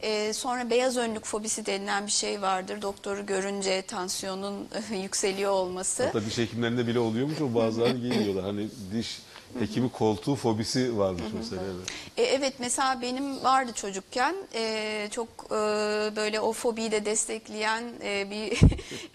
E, 0.00 0.32
sonra 0.32 0.70
beyaz 0.70 0.96
önlük 0.96 1.24
fobisi 1.24 1.66
denilen 1.66 2.06
bir 2.06 2.10
şey 2.12 2.42
vardır. 2.42 2.82
Doktoru 2.82 3.26
görünce 3.26 3.82
tansiyonun 3.82 4.68
yükseliyor 5.02 5.50
olması. 5.52 6.04
Hatta 6.04 6.24
diş 6.26 6.38
hekimlerinde 6.38 6.86
bile 6.86 6.98
oluyormuş 6.98 7.40
o 7.40 7.54
bazıları 7.54 7.98
giymiyorlar. 7.98 8.44
Hani 8.44 8.68
diş 8.94 9.18
hekimi 9.58 9.92
koltuğu 9.92 10.36
fobisi 10.36 10.98
varmış 10.98 11.22
mesela. 11.38 11.62
Evet. 11.64 11.88
E, 12.16 12.22
evet 12.22 12.54
mesela 12.58 13.02
benim 13.02 13.44
vardı 13.44 13.72
çocukken 13.74 14.36
e, 14.54 15.08
çok 15.10 15.28
e, 15.46 15.56
böyle 16.16 16.40
o 16.40 16.52
fobiyi 16.52 16.90
de 16.90 17.04
destekleyen 17.04 17.84
e, 18.04 18.30
bir 18.30 18.60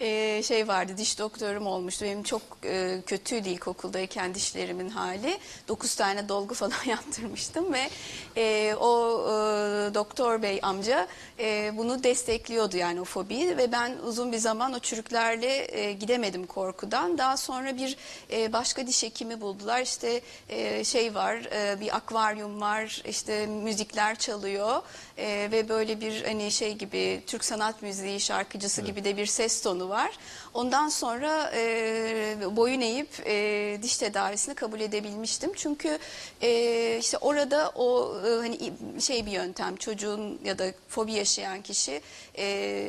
e, 0.00 0.42
şey 0.42 0.68
vardı 0.68 0.92
diş 0.96 1.18
doktorum 1.18 1.66
olmuştu. 1.66 2.04
Benim 2.04 2.22
çok 2.22 2.42
e, 2.64 3.02
kötüydü 3.06 3.48
ilkokuldayken 3.48 4.34
dişlerimin 4.34 4.88
hali. 4.88 5.38
9 5.68 5.94
tane 5.94 6.28
dolgu 6.28 6.54
falan 6.64 6.84
yaptırmıştım 6.86 7.72
ve 7.72 7.90
e, 8.36 8.74
o 8.74 9.20
e, 9.22 9.94
doktor 9.94 10.42
bey 10.42 10.58
amca 10.62 11.08
e, 11.38 11.72
bunu 11.76 12.04
destekliyordu 12.04 12.76
yani 12.76 13.00
o 13.00 13.04
fobiyi 13.04 13.56
ve 13.56 13.72
ben 13.72 13.96
uzun 14.06 14.32
bir 14.32 14.38
zaman 14.38 14.72
o 14.72 14.78
çürüklerle 14.78 15.78
e, 15.80 15.92
gidemedim 15.92 16.46
korkudan. 16.46 17.18
Daha 17.18 17.36
sonra 17.36 17.76
bir 17.76 17.96
e, 18.32 18.52
başka 18.52 18.86
diş 18.86 19.02
hekimi 19.02 19.40
buldular. 19.40 19.80
İşte 19.80 20.20
e, 20.48 20.84
şey 20.84 21.14
var, 21.14 21.36
e, 21.52 21.80
bir 21.80 21.96
akvaryum 21.96 22.60
var, 22.60 23.02
işte 23.04 23.46
müzikler 23.46 24.14
çalıyor 24.18 24.82
e, 25.18 25.48
ve 25.52 25.68
böyle 25.68 26.00
bir 26.00 26.24
hani 26.24 26.50
şey 26.50 26.74
gibi 26.74 27.22
Türk 27.26 27.44
sanat 27.44 27.82
müziği 27.82 28.20
şarkıcısı 28.20 28.82
gibi 28.82 29.04
de 29.04 29.16
bir 29.16 29.26
ses 29.26 29.62
tonu 29.62 29.88
var. 29.88 30.18
Ondan 30.54 30.88
sonra 30.88 31.50
e, 31.54 32.36
boyun 32.56 32.80
eğip 32.80 33.08
e, 33.26 33.78
diş 33.82 33.96
tedavisini 33.96 34.54
kabul 34.54 34.80
edebilmiştim. 34.80 35.52
Çünkü 35.56 35.98
e, 36.42 36.98
işte 37.00 37.18
orada 37.18 37.72
o 37.74 38.16
e, 38.26 38.30
hani 38.30 38.72
şey 39.00 39.26
bir 39.26 39.30
yöntem 39.30 39.76
çocuğun 39.76 40.40
ya 40.44 40.58
da 40.58 40.64
fobi 40.88 41.12
yaşayan 41.12 41.62
kişi 41.62 42.00
e, 42.38 42.88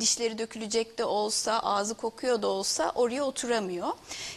dişleri 0.00 0.38
dökülecek 0.38 0.98
de 0.98 1.04
olsa 1.04 1.58
ağzı 1.58 1.94
kokuyor 1.94 2.42
da 2.42 2.46
olsa 2.46 2.92
oraya 2.94 3.24
oturamıyor. 3.24 3.88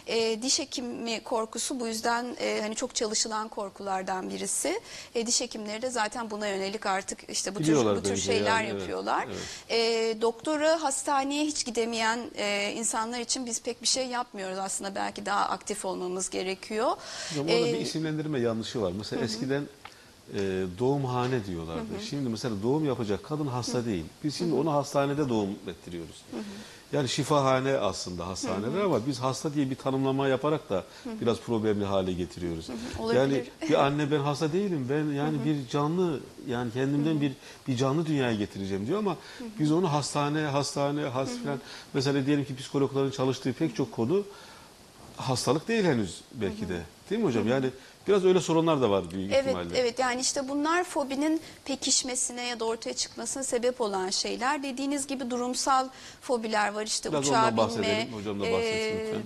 E, 0.06 0.42
diş 0.42 0.58
hekimi 0.58 1.20
korkusu 1.20 1.80
bu 1.80 1.86
yüzden 1.86 2.36
e, 2.40 2.60
hani 2.60 2.74
çok 2.74 2.94
çalışılan 2.94 3.48
korkulardan 3.48 4.30
birisi. 4.30 4.80
E, 5.14 5.26
diş 5.26 5.40
hekimleri 5.40 5.82
de 5.82 5.90
zaten 5.90 6.30
buna 6.30 6.48
yönelik 6.48 6.86
artık 6.86 7.03
işte 7.28 7.54
bu 7.54 7.62
tür, 7.62 7.76
bu 7.96 8.02
tür 8.02 8.16
şeyler 8.16 8.46
yani, 8.46 8.68
evet, 8.68 8.80
yapıyorlar. 8.80 9.26
evet. 9.28 9.38
E, 9.70 10.20
doktora 10.22 10.82
hastaneye 10.82 11.44
hiç 11.44 11.64
gidemeyen 11.66 12.30
e, 12.36 12.72
insanlar 12.76 13.20
için 13.20 13.46
biz 13.46 13.62
pek 13.62 13.82
bir 13.82 13.86
şey 13.86 14.06
yapmıyoruz 14.06 14.58
aslında 14.58 14.94
belki 14.94 15.26
daha 15.26 15.48
aktif 15.48 15.84
olmamız 15.84 16.30
gerekiyor. 16.30 16.90
Hocam 17.30 17.46
orada 17.46 17.68
E, 17.68 17.72
bir 17.72 17.78
isimlendirme 17.80 18.40
yanlışı 18.40 18.82
var. 18.82 18.92
Mesela 18.98 19.24
eskiden 19.24 19.68
e, 20.34 20.64
doğumhane 20.78 21.46
diyorlardı. 21.46 22.00
Şimdi 22.10 22.28
mesela 22.28 22.54
doğum 22.62 22.84
yapacak 22.84 23.24
kadın 23.24 23.46
hasta 23.46 23.84
değil. 23.84 24.04
Biz 24.24 24.34
şimdi 24.34 24.54
onu 24.54 24.72
hastanede 24.72 25.28
doğum 25.28 25.50
ettiriyoruz. 25.66 26.22
Yani 26.92 27.08
şifahane 27.08 27.72
aslında 27.72 28.26
hastaneler 28.26 28.80
ama 28.80 29.06
biz 29.06 29.18
hasta 29.20 29.54
diye 29.54 29.70
bir 29.70 29.74
tanımlama 29.74 30.28
yaparak 30.28 30.70
da 30.70 30.84
biraz 31.20 31.40
problemli 31.40 31.84
hale 31.84 32.12
getiriyoruz. 32.12 32.70
Olabilir. 32.98 33.20
Yani 33.20 33.44
bir 33.68 33.84
anne 33.84 34.10
ben 34.10 34.20
hasta 34.20 34.52
değilim. 34.52 34.86
Ben 34.90 35.04
yani 35.04 35.44
bir 35.44 35.68
canlı 35.68 36.20
yani 36.48 36.72
kendimden 36.72 37.20
bir 37.20 37.32
bir 37.68 37.76
canlı 37.76 38.06
dünyaya 38.06 38.34
getireceğim 38.34 38.86
diyor 38.86 38.98
ama 38.98 39.16
biz 39.58 39.72
onu 39.72 39.92
hastane 39.92 40.40
hastane 40.40 41.02
has 41.02 41.30
falan 41.44 41.60
mesela 41.94 42.26
diyelim 42.26 42.44
ki 42.44 42.56
psikologların 42.56 43.10
çalıştığı 43.10 43.52
pek 43.52 43.76
çok 43.76 43.92
konu 43.92 44.22
hastalık 45.16 45.68
değil 45.68 45.84
henüz 45.84 46.20
belki 46.34 46.68
de. 46.68 46.82
Değil 47.10 47.20
mi 47.20 47.26
hocam? 47.26 47.48
Yani 47.48 47.66
biraz 48.08 48.24
öyle 48.24 48.40
sorunlar 48.40 48.80
da 48.82 48.90
var 48.90 49.10
büyük 49.10 49.32
Evet, 49.32 49.44
ihtimalle. 49.46 49.78
evet 49.78 49.98
yani 49.98 50.20
işte 50.20 50.48
bunlar 50.48 50.84
fobinin 50.84 51.40
pekişmesine 51.64 52.42
ya 52.46 52.60
da 52.60 52.64
ortaya 52.64 52.94
çıkmasına 52.94 53.42
sebep 53.42 53.80
olan 53.80 54.10
şeyler. 54.10 54.62
Dediğiniz 54.62 55.06
gibi 55.06 55.30
durumsal 55.30 55.88
fobiler 56.20 56.72
var 56.72 56.86
işte 56.86 57.12
Biraz 57.12 57.24
uçağa 57.28 57.34
ondan 57.38 57.46
binme. 57.50 57.56
bahsedelim. 57.56 58.12
Hocam 58.12 58.40
da 58.40 58.42
bahsetsin 58.52 58.98
e, 58.98 59.04
lütfen. 59.06 59.22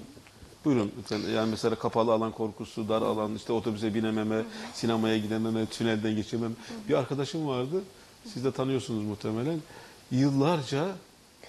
Buyurun 0.65 0.93
lütfen. 0.99 1.19
Yani 1.35 1.51
mesela 1.51 1.75
kapalı 1.75 2.13
alan 2.13 2.33
korkusu, 2.33 2.89
dar 2.89 3.03
alan, 3.03 3.35
işte 3.35 3.53
otobüse 3.53 3.95
binememe, 3.95 4.43
sinemaya 4.75 5.19
gidememe, 5.19 5.67
tünelden 5.67 6.17
geçemem. 6.17 6.57
Bir 6.89 6.95
arkadaşım 6.95 7.49
vardı. 7.49 7.83
Siz 8.33 8.45
de 8.45 8.53
tanıyorsunuz 8.53 9.05
muhtemelen. 9.05 9.61
Yıllarca 10.11 10.87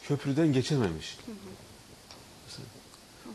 köprüden 0.07 0.53
geçememiş. 0.53 1.17
Mesela. 2.47 2.65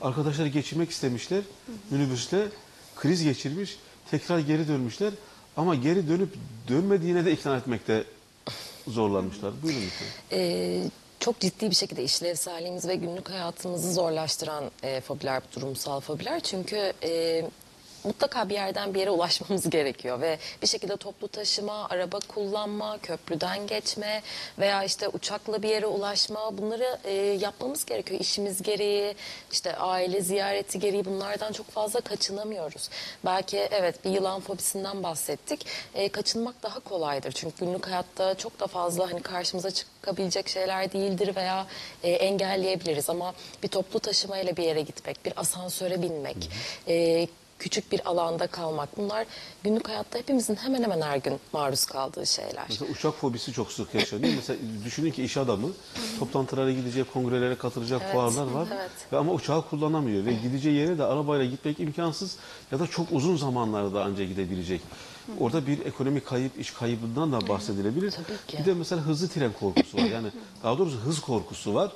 Arkadaşlar 0.00 0.46
geçirmek 0.46 0.90
istemişler 0.90 1.42
minibüsle. 1.90 2.48
Kriz 2.96 3.24
geçirmiş. 3.24 3.76
Tekrar 4.10 4.38
geri 4.38 4.68
dönmüşler. 4.68 5.12
Ama 5.56 5.74
geri 5.74 6.08
dönüp 6.08 6.34
dönmediğine 6.68 7.24
de 7.24 7.32
ikna 7.32 7.56
etmekte 7.56 8.04
zorlanmışlar. 8.88 9.52
Buyurun 9.62 9.80
lütfen. 9.80 10.06
Ee, 10.32 10.82
çok 11.20 11.40
ciddi 11.40 11.70
bir 11.70 11.74
şekilde 11.74 12.04
işlevselliğimizi 12.04 12.88
ve 12.88 12.96
günlük 12.96 13.30
hayatımızı 13.30 13.92
zorlaştıran 13.92 14.64
e, 14.82 15.00
fobiler, 15.00 15.42
durumsal 15.56 16.00
fobiler. 16.00 16.40
Çünkü 16.40 16.92
e, 17.02 17.44
mutlaka 18.04 18.48
bir 18.48 18.54
yerden 18.54 18.94
bir 18.94 19.00
yere 19.00 19.10
ulaşmamız 19.10 19.70
gerekiyor 19.70 20.20
ve 20.20 20.38
bir 20.62 20.66
şekilde 20.66 20.96
toplu 20.96 21.28
taşıma, 21.28 21.88
araba 21.88 22.18
kullanma, 22.28 22.98
köprüden 22.98 23.66
geçme 23.66 24.22
veya 24.58 24.84
işte 24.84 25.08
uçakla 25.08 25.62
bir 25.62 25.68
yere 25.68 25.86
ulaşma 25.86 26.58
bunları 26.58 26.98
e, 27.04 27.12
yapmamız 27.14 27.84
gerekiyor. 27.84 28.20
İşimiz 28.20 28.62
gereği, 28.62 29.14
işte 29.52 29.76
aile 29.76 30.20
ziyareti 30.20 30.78
gereği 30.78 31.04
bunlardan 31.04 31.52
çok 31.52 31.70
fazla 31.70 32.00
kaçınamıyoruz. 32.00 32.88
Belki 33.24 33.58
evet 33.70 34.04
bir 34.04 34.10
yılan 34.10 34.40
fobisinden 34.40 35.02
bahsettik. 35.02 35.66
E, 35.94 36.08
kaçınmak 36.08 36.62
daha 36.62 36.80
kolaydır. 36.80 37.32
Çünkü 37.32 37.56
günlük 37.64 37.86
hayatta 37.86 38.34
çok 38.34 38.60
da 38.60 38.66
fazla 38.66 39.10
hani 39.10 39.22
karşımıza 39.22 39.70
çıkabilecek 39.70 40.48
şeyler 40.48 40.92
değildir 40.92 41.36
veya 41.36 41.66
e, 42.02 42.10
engelleyebiliriz. 42.10 43.10
Ama 43.10 43.34
bir 43.62 43.68
toplu 43.68 44.00
taşımayla 44.00 44.56
bir 44.56 44.62
yere 44.62 44.80
gitmek, 44.80 45.24
bir 45.24 45.32
asansöre 45.36 46.02
binmek, 46.02 46.50
e, 46.88 47.26
küçük 47.64 47.92
bir 47.92 48.08
alanda 48.08 48.46
kalmak 48.46 48.96
bunlar 48.96 49.26
günlük 49.62 49.88
hayatta 49.88 50.18
hepimizin 50.18 50.54
hemen 50.56 50.82
hemen 50.82 51.00
her 51.00 51.16
gün 51.16 51.40
maruz 51.52 51.86
kaldığı 51.86 52.26
şeyler. 52.26 52.64
Mesela 52.68 52.90
uçak 52.92 53.14
fobisi 53.14 53.52
çok 53.52 53.72
sık 53.72 53.94
yaşanıyor. 53.94 54.32
Mesela 54.36 54.58
düşünün 54.84 55.10
ki 55.10 55.24
iş 55.24 55.36
adamı 55.36 55.68
toplantılara 56.18 56.72
gidecek, 56.72 57.12
kongrelere 57.12 57.54
katılacak 57.54 58.00
Evet, 58.04 58.12
fuarlar 58.12 58.46
var. 58.46 58.66
evet. 58.74 58.90
Ve 59.12 59.16
ama 59.16 59.32
uçağı 59.32 59.68
kullanamıyor 59.68 60.24
ve 60.26 60.32
gideceği 60.32 60.76
yere 60.76 60.98
de 60.98 61.04
arabayla 61.04 61.44
gitmek 61.44 61.80
imkansız 61.80 62.36
ya 62.72 62.80
da 62.80 62.86
çok 62.86 63.06
uzun 63.12 63.36
zamanlarda 63.36 64.04
ancak 64.04 64.28
gidebilecek. 64.28 64.80
Orada 65.40 65.66
bir 65.66 65.86
ekonomik 65.86 66.26
kayıp, 66.26 66.58
iş 66.58 66.70
kaybından 66.70 67.32
da 67.32 67.48
bahsedilebilir. 67.48 68.10
Tabii 68.10 68.38
ki. 68.48 68.58
Bir 68.58 68.64
de 68.64 68.74
mesela 68.74 69.02
hızlı 69.02 69.28
tren 69.28 69.52
korkusu 69.60 69.96
var. 69.98 70.02
Yani 70.02 70.28
daha 70.62 70.78
doğrusu 70.78 70.96
hız 70.96 71.20
korkusu 71.20 71.74
var. 71.74 71.92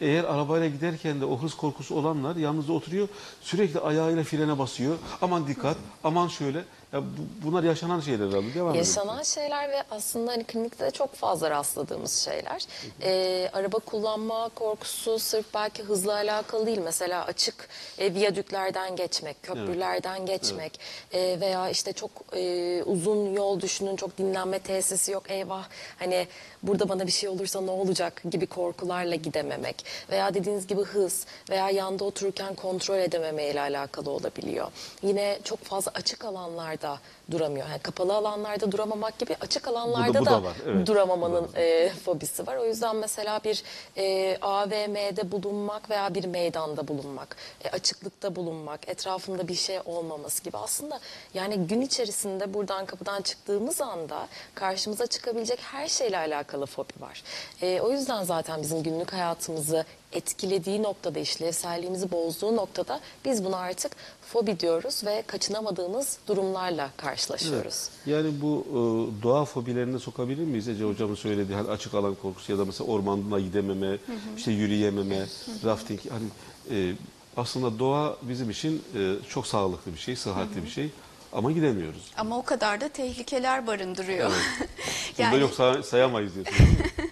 Eğer 0.00 0.24
arabayla 0.24 0.68
giderken 0.68 1.20
de 1.20 1.24
o 1.24 1.38
hız 1.38 1.54
korkusu 1.54 1.94
olanlar 1.94 2.36
yalnız 2.36 2.70
oturuyor 2.70 3.08
sürekli 3.40 3.80
ayağıyla 3.80 4.24
frene 4.24 4.58
basıyor. 4.58 4.96
Aman 5.22 5.46
dikkat, 5.46 5.76
aman 6.04 6.28
şöyle. 6.28 6.64
Ya 6.96 7.02
bu- 7.02 7.46
bunlar 7.46 7.62
yaşanan 7.62 8.00
şeyler 8.00 8.28
herhalde. 8.28 8.54
Devam 8.54 8.70
edelim. 8.70 8.74
Yaşanan 8.74 9.22
şeyler 9.22 9.68
ve 9.70 9.82
aslında 9.90 10.32
hani 10.32 10.44
klinikte 10.44 10.84
de 10.84 10.90
çok 10.90 11.14
fazla 11.14 11.50
rastladığımız 11.50 12.12
şeyler. 12.18 12.66
Ee, 13.02 13.50
araba 13.52 13.78
kullanma 13.78 14.48
korkusu 14.48 15.18
sırf 15.18 15.46
belki 15.54 15.82
hızla 15.82 16.12
alakalı 16.14 16.66
değil. 16.66 16.78
Mesela 16.84 17.24
açık 17.24 17.68
e, 17.98 18.14
viyadüklerden 18.14 18.96
geçmek, 18.96 19.42
köprülerden 19.42 20.26
geçmek 20.26 20.80
e, 21.12 21.40
veya 21.40 21.70
işte 21.70 21.92
çok 21.92 22.10
e, 22.36 22.82
uzun 22.82 23.32
yol 23.32 23.60
düşünün, 23.60 23.96
çok 23.96 24.18
dinlenme 24.18 24.58
tesisi 24.58 25.12
yok. 25.12 25.30
Eyvah 25.30 25.64
hani 25.98 26.26
burada 26.62 26.88
bana 26.88 27.06
bir 27.06 27.12
şey 27.12 27.28
olursa 27.28 27.60
ne 27.60 27.70
olacak 27.70 28.22
gibi 28.30 28.46
korkularla 28.46 29.14
gidememek. 29.14 29.84
Veya 30.10 30.34
dediğiniz 30.34 30.66
gibi 30.66 30.82
hız 30.82 31.26
veya 31.50 31.70
yanda 31.70 32.04
otururken 32.04 32.54
kontrol 32.54 32.98
edememeyle 32.98 33.60
alakalı 33.60 34.10
olabiliyor. 34.10 34.68
Yine 35.02 35.38
çok 35.44 35.64
fazla 35.64 35.90
açık 35.94 36.24
alanlarda 36.24 36.85
duramıyor. 37.30 37.68
Yani 37.68 37.78
kapalı 37.78 38.14
alanlarda 38.14 38.72
duramamak 38.72 39.18
gibi 39.18 39.36
açık 39.40 39.68
alanlarda 39.68 40.20
bu 40.20 40.26
da, 40.26 40.30
da 40.30 40.42
var, 40.42 40.56
evet. 40.66 40.86
duramamanın 40.86 41.48
e, 41.56 41.88
fobisi 42.04 42.46
var. 42.46 42.56
O 42.56 42.66
yüzden 42.66 42.96
mesela 42.96 43.40
bir 43.44 43.62
e, 43.96 44.36
AVM'de 44.40 45.32
bulunmak 45.32 45.90
veya 45.90 46.14
bir 46.14 46.24
meydanda 46.24 46.88
bulunmak, 46.88 47.36
e, 47.64 47.70
açıklıkta 47.70 48.36
bulunmak, 48.36 48.88
etrafında 48.88 49.48
bir 49.48 49.54
şey 49.54 49.78
olmaması 49.84 50.42
gibi 50.42 50.56
aslında 50.56 51.00
yani 51.34 51.66
gün 51.66 51.80
içerisinde 51.80 52.54
buradan 52.54 52.86
kapıdan 52.86 53.22
çıktığımız 53.22 53.80
anda 53.80 54.28
karşımıza 54.54 55.06
çıkabilecek 55.06 55.58
her 55.60 55.88
şeyle 55.88 56.18
alakalı 56.18 56.66
fobi 56.66 56.92
var. 57.00 57.22
E, 57.62 57.80
o 57.80 57.92
yüzden 57.92 58.24
zaten 58.24 58.62
bizim 58.62 58.82
günlük 58.82 59.12
hayatımızı 59.12 59.84
etkilediği 60.12 60.82
noktada, 60.82 61.18
işlevselliğimizi 61.18 62.10
bozduğu 62.10 62.56
noktada 62.56 63.00
biz 63.24 63.44
bunu 63.44 63.56
artık 63.56 63.92
fobi 64.26 64.60
diyoruz 64.60 65.04
ve 65.04 65.22
kaçınamadığımız 65.26 66.18
durumlarla 66.28 66.90
karşılaşıyoruz. 66.96 67.88
Yani 68.06 68.40
bu 68.42 68.64
e, 68.70 69.22
doğa 69.22 69.44
fobilerine 69.44 69.98
sokabilir 69.98 70.44
miyiz 70.44 70.68
Ece 70.68 70.84
hocamın 70.84 71.14
söylediği 71.14 71.56
hani 71.56 71.68
açık 71.70 71.94
alan 71.94 72.14
korkusu 72.14 72.52
ya 72.52 72.58
da 72.58 72.64
mesela 72.64 72.90
ormana 72.90 73.40
gidememe, 73.40 73.98
işte 74.36 74.52
yürüyememe, 74.52 75.26
rafting 75.64 76.00
hani 76.10 76.26
e, 76.70 76.94
aslında 77.36 77.78
doğa 77.78 78.16
bizim 78.22 78.50
için 78.50 78.82
e, 78.98 79.14
çok 79.28 79.46
sağlıklı 79.46 79.92
bir 79.94 79.98
şey, 79.98 80.16
sıhhatli 80.16 80.64
bir 80.64 80.70
şey 80.70 80.90
ama 81.32 81.52
gidemiyoruz. 81.52 82.12
Ama 82.16 82.38
o 82.38 82.42
kadar 82.42 82.80
da 82.80 82.88
tehlikeler 82.88 83.66
barındırıyor. 83.66 84.30
Bunda 85.18 85.36
yok 85.36 85.54
say- 85.54 85.82
sayamayız 85.82 86.34
diyorsunuz. 86.34 86.60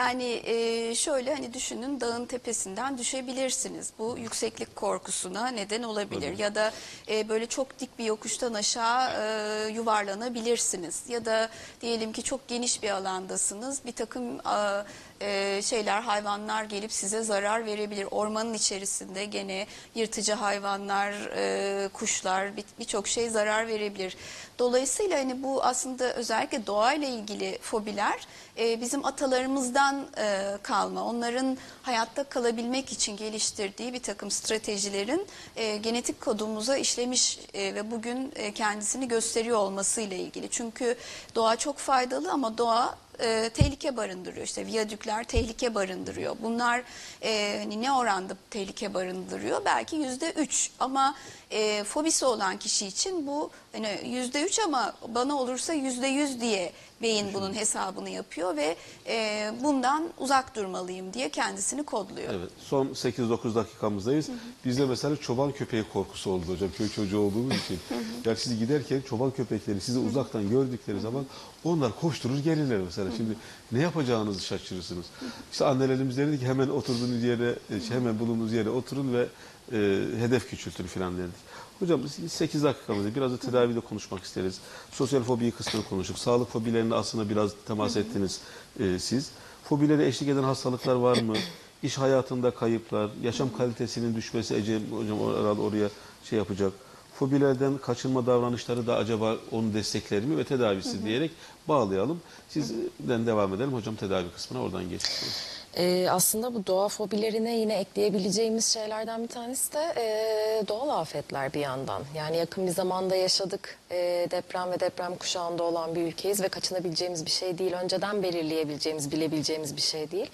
Yani 0.00 0.42
e, 0.44 0.94
şöyle 0.94 1.34
hani 1.34 1.54
düşünün 1.54 2.00
dağın 2.00 2.26
tepesinden 2.26 2.98
düşebilirsiniz. 2.98 3.92
Bu 3.98 4.18
yükseklik 4.18 4.76
korkusuna 4.76 5.48
neden 5.48 5.82
olabilir. 5.82 6.38
Ya 6.38 6.54
da 6.54 6.72
e, 7.08 7.28
böyle 7.28 7.46
çok 7.46 7.78
dik 7.78 7.98
bir 7.98 8.04
yokuştan 8.04 8.54
aşağı 8.54 9.10
e, 9.10 9.68
yuvarlanabilirsiniz. 9.72 11.02
Ya 11.08 11.24
da 11.24 11.48
diyelim 11.80 12.12
ki 12.12 12.22
çok 12.22 12.48
geniş 12.48 12.82
bir 12.82 12.90
alandasınız. 12.90 13.80
Bir 13.86 13.92
takım 13.92 14.38
a, 14.44 14.84
e, 15.20 15.62
şeyler, 15.62 16.00
hayvanlar 16.00 16.64
gelip 16.64 16.92
size 16.92 17.22
zarar 17.22 17.66
verebilir. 17.66 18.06
Ormanın 18.10 18.54
içerisinde 18.54 19.24
gene 19.24 19.66
yırtıcı 19.94 20.32
hayvanlar, 20.32 21.12
e, 21.36 21.88
kuşlar 21.88 22.56
bir- 22.56 22.64
birçok 22.78 23.08
şey 23.08 23.30
zarar 23.30 23.68
verebilir. 23.68 24.16
Dolayısıyla 24.58 25.18
hani 25.18 25.42
bu 25.42 25.62
aslında 25.64 26.12
özellikle 26.14 26.66
doğayla 26.66 27.08
ilgili 27.08 27.58
fobiler 27.62 28.26
e, 28.58 28.80
bizim 28.80 29.04
atalarımızdan 29.04 30.06
e, 30.18 30.42
kalma. 30.62 31.04
Onların 31.04 31.58
hayatta 31.82 32.24
kalabilmek 32.24 32.92
için 32.92 33.16
geliştirdiği 33.16 33.92
bir 33.92 34.02
takım 34.02 34.30
stratejilerin 34.30 35.26
e, 35.56 35.76
genetik 35.76 36.20
kodumuza 36.20 36.76
işlemiş 36.76 37.38
e, 37.54 37.74
ve 37.74 37.90
bugün 37.90 38.32
e, 38.36 38.52
kendisini 38.52 39.08
gösteriyor 39.08 39.58
olmasıyla 39.58 40.16
ilgili. 40.16 40.50
Çünkü 40.50 40.96
doğa 41.34 41.56
çok 41.56 41.78
faydalı 41.78 42.32
ama 42.32 42.58
doğa 42.58 42.96
e, 43.22 43.50
tehlike 43.54 43.96
barındırıyor. 43.96 44.46
İşte 44.46 44.66
viyadükler 44.66 45.24
tehlike 45.24 45.74
barındırıyor. 45.74 46.36
Bunlar 46.42 46.82
e, 47.22 47.58
hani 47.58 47.82
ne 47.82 47.92
oranda 47.92 48.34
tehlike 48.50 48.94
barındırıyor? 48.94 49.64
Belki 49.64 49.96
yüzde 49.96 50.30
üç 50.30 50.70
ama 50.78 51.14
e, 51.50 51.84
fobisi 51.84 52.24
olan 52.24 52.56
kişi 52.56 52.86
için 52.86 53.26
bu 53.26 53.50
hani 53.72 54.00
yüzde 54.04 54.42
üç 54.42 54.58
ama 54.58 54.94
bana 55.08 55.36
olursa 55.36 55.72
yüzde 55.72 56.06
yüz 56.06 56.40
diye 56.40 56.72
beyin 57.02 57.34
bunun 57.34 57.54
hesabını 57.54 58.10
yapıyor 58.10 58.56
ve 58.56 58.76
e, 59.06 59.50
bundan 59.62 60.04
uzak 60.18 60.56
durmalıyım 60.56 61.14
diye 61.14 61.28
kendisini 61.28 61.82
kodluyor. 61.82 62.34
Evet, 62.34 62.50
son 62.58 62.86
8-9 62.86 63.54
dakikamızdayız. 63.54 64.28
Bizde 64.64 64.86
mesela 64.86 65.16
çoban 65.16 65.52
köpeği 65.52 65.84
korkusu 65.92 66.30
oldu 66.30 66.44
hocam 66.48 66.70
köy 66.76 66.88
çocuğu 66.88 67.18
olduğumuz 67.18 67.56
için. 67.56 67.78
yani 68.24 68.36
siz 68.36 68.58
giderken 68.58 69.00
çoban 69.00 69.30
köpekleri 69.30 69.80
sizi 69.80 69.98
uzaktan 69.98 70.50
gördükleri 70.50 71.00
zaman 71.00 71.26
onlar 71.64 72.00
koşturur 72.00 72.38
gelirler 72.38 72.78
mesela. 72.78 73.10
Şimdi 73.16 73.36
ne 73.72 73.82
yapacağınızı 73.82 74.40
şaşırırsınız. 74.40 75.06
İşte 75.52 75.64
annelerimiz 75.64 76.16
derdi 76.16 76.40
ki 76.40 76.46
hemen 76.46 76.68
oturduğunuz 76.68 77.22
yere, 77.22 77.58
hemen 77.88 78.18
bulunduğunuz 78.18 78.52
yere 78.52 78.70
oturun 78.70 79.14
ve 79.14 79.26
e, 79.72 79.76
hedef 80.20 80.50
küçültün 80.50 80.84
falan 80.86 81.18
derdik. 81.18 81.34
Hocam 81.80 82.00
8 82.28 82.64
dakikamızda 82.64 83.14
biraz 83.14 83.32
da 83.32 83.36
tedavide 83.36 83.80
konuşmak 83.80 84.22
isteriz. 84.22 84.60
Sosyal 84.92 85.22
fobiyi 85.22 85.50
kısmını 85.50 85.84
konuştuk. 85.84 86.18
Sağlık 86.18 86.50
fobilerine 86.50 86.94
aslında 86.94 87.28
biraz 87.28 87.50
temas 87.66 87.96
ettiniz 87.96 88.40
e, 88.80 88.98
siz. 88.98 89.30
Fobilere 89.64 90.06
eşlik 90.06 90.28
eden 90.28 90.42
hastalıklar 90.42 90.94
var 90.94 91.22
mı? 91.22 91.34
iş 91.82 91.98
hayatında 91.98 92.50
kayıplar, 92.50 93.10
yaşam 93.22 93.56
kalitesinin 93.56 94.16
düşmesi 94.16 94.54
Ece 94.54 94.80
hocam 94.90 95.18
herhalde 95.18 95.60
oraya 95.60 95.88
şey 96.24 96.38
yapacak. 96.38 96.72
Fobilerden 97.14 97.78
kaçınma 97.78 98.26
davranışları 98.26 98.86
da 98.86 98.96
acaba 98.96 99.36
onu 99.50 99.74
destekler 99.74 100.22
mi 100.22 100.36
ve 100.36 100.44
tedavisi 100.44 101.04
diyerek 101.04 101.30
bağlayalım. 101.68 102.20
Sizden 102.48 103.26
devam 103.26 103.54
edelim 103.54 103.72
hocam 103.72 103.96
tedavi 103.96 104.30
kısmına 104.34 104.62
oradan 104.62 104.88
geçelim. 104.88 105.32
Ee, 105.76 106.06
aslında 106.10 106.54
bu 106.54 106.66
doğa 106.66 106.88
fobilerine 106.88 107.56
yine 107.56 107.74
ekleyebileceğimiz 107.74 108.66
şeylerden 108.72 109.22
bir 109.22 109.28
tanesi 109.28 109.72
de 109.72 109.92
e, 109.96 110.68
doğal 110.68 110.88
afetler 110.88 111.52
bir 111.54 111.60
yandan. 111.60 112.02
Yani 112.16 112.36
yakın 112.36 112.66
bir 112.66 112.72
zamanda 112.72 113.16
yaşadık 113.16 113.78
e, 113.90 113.96
deprem 114.30 114.70
ve 114.70 114.80
deprem 114.80 115.16
kuşağında 115.16 115.62
olan 115.62 115.94
bir 115.94 116.02
ülkeyiz 116.02 116.42
ve 116.42 116.48
kaçınabileceğimiz 116.48 117.26
bir 117.26 117.30
şey 117.30 117.58
değil. 117.58 117.72
Önceden 117.72 118.22
belirleyebileceğimiz, 118.22 119.12
bilebileceğimiz 119.12 119.76
bir 119.76 119.82
şey 119.82 120.10
değil. 120.10 120.30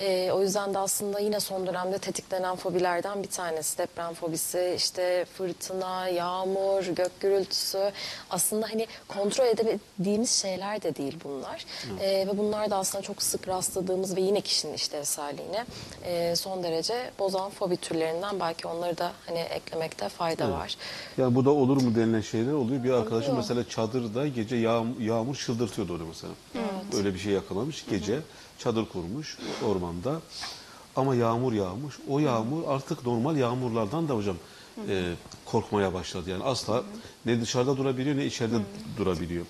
E, 0.00 0.32
o 0.32 0.42
yüzden 0.42 0.74
de 0.74 0.78
aslında 0.78 1.20
yine 1.20 1.40
son 1.40 1.66
dönemde 1.66 1.98
tetiklenen 1.98 2.56
fobilerden 2.56 3.22
bir 3.22 3.28
tanesi 3.28 3.78
deprem 3.78 4.14
fobisi, 4.14 4.74
işte 4.76 5.24
fırtına, 5.24 6.08
yağmur, 6.08 6.84
gök 6.84 7.20
gürültüsü. 7.20 7.92
Aslında 8.30 8.66
hani 8.70 8.86
kontrol 9.08 9.46
edemediğimiz 9.46 10.30
şeyler 10.30 10.82
de 10.82 10.96
değil 10.96 11.16
bunlar. 11.24 11.64
E, 12.00 12.26
ve 12.26 12.38
bunlar 12.38 12.70
da 12.70 12.76
aslında 12.76 13.02
çok 13.02 13.22
sık 13.22 13.48
rastladığımız 13.48 14.16
ve 14.16 14.20
yine 14.20 14.40
kişinin 14.40 14.74
işlevselliğine 14.74 15.64
e, 16.04 16.36
son 16.36 16.62
derece 16.62 17.10
bozan 17.18 17.50
fobi 17.50 17.76
türlerinden 17.76 18.40
belki 18.40 18.68
onları 18.68 18.98
da 18.98 19.12
hani 19.26 19.38
eklemekte 19.38 20.08
fayda 20.08 20.50
var. 20.50 20.76
Yani 21.18 21.34
bu 21.34 21.44
da 21.44 21.50
olur 21.50 21.82
mu 21.82 21.94
denilen 21.94 22.20
şeyler 22.20 22.52
oluyor. 22.52 22.84
Bir 22.84 22.90
arkadaşım 22.90 23.30
Oluyor. 23.30 23.36
mesela 23.36 23.68
çadırda 23.68 24.28
gece 24.28 24.56
yağmur, 24.56 25.00
yağmur 25.00 25.36
çıldırtıyordu 25.36 25.94
onu 25.94 26.04
mesela. 26.04 26.32
Öyle 26.96 27.14
bir 27.14 27.18
şey 27.18 27.32
yakalamış. 27.32 27.84
Gece 27.90 28.20
çadır 28.58 28.88
kurmuş 28.88 29.38
ormanda. 29.66 30.20
Ama 30.96 31.14
yağmur 31.14 31.52
yağmış. 31.52 31.94
O 32.08 32.18
yağmur 32.18 32.62
artık 32.68 33.06
normal 33.06 33.36
yağmurlardan 33.36 34.08
da 34.08 34.14
hocam 34.14 34.36
e, 34.88 35.12
korkmaya 35.44 35.94
başladı. 35.94 36.30
Yani 36.30 36.44
asla 36.44 36.84
ne 37.24 37.40
dışarıda 37.40 37.76
durabiliyor 37.76 38.16
ne 38.16 38.26
içeride 38.26 38.56
durabiliyor. 38.98 39.46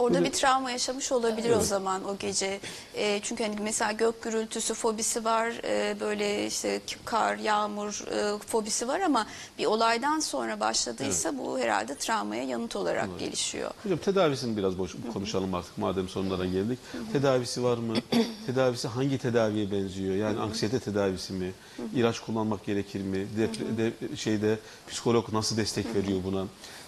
Orada 0.00 0.18
Böyle- 0.18 0.26
bir 0.26 0.32
travma 0.32 0.70
yaşamış 0.70 1.12
olabilir 1.12 1.56
o 1.56 1.60
zaman 1.60 2.04
o 2.08 2.16
gece. 2.18 2.60
E, 2.94 3.20
çünkü 3.22 3.44
hani 3.44 3.56
mesela 3.60 3.92
gök 3.92 4.22
gürültüsü 4.22 4.74
fobisi 4.74 5.24
var, 5.24 5.52
e, 5.64 6.00
böyle 6.00 6.46
işte 6.46 6.80
kar, 7.04 7.36
yağmur 7.36 8.04
e, 8.12 8.38
fobisi 8.38 8.88
var 8.88 9.00
ama 9.00 9.26
bir 9.58 9.66
olaydan 9.66 10.20
sonra 10.20 10.60
başladıysa 10.60 11.38
bu 11.38 11.58
herhalde 11.58 11.94
travmaya 11.94 12.44
yanıt 12.44 12.76
olarak 12.76 13.18
gelişiyor. 13.18 13.70
Hocam 13.82 13.98
tedavisini 13.98 14.56
biraz 14.56 14.78
boş 14.78 14.96
konuşalım 15.12 15.54
artık 15.54 15.78
madem 15.78 16.08
sonlara 16.08 16.44
geldik. 16.44 16.78
Tedavisi 17.12 17.62
var 17.62 17.78
mı? 17.78 17.94
Tedavisi 18.46 18.88
hangi 18.88 19.18
tedaviye 19.18 19.70
benziyor? 19.70 20.14
Yani 20.16 20.40
anksiyete 20.40 20.80
tedavisi 20.80 21.32
mi? 21.32 21.52
İlaç 21.94 22.20
kullanmak 22.20 22.64
gerekir 22.64 23.00
mi? 23.00 23.26
Depre- 23.38 23.76
de, 23.78 24.16
şeyde 24.16 24.58
psikolog 24.88 25.32
nasıl 25.32 25.56
destek 25.56 25.94
veriyor 25.94 26.18
buna? 26.24 26.44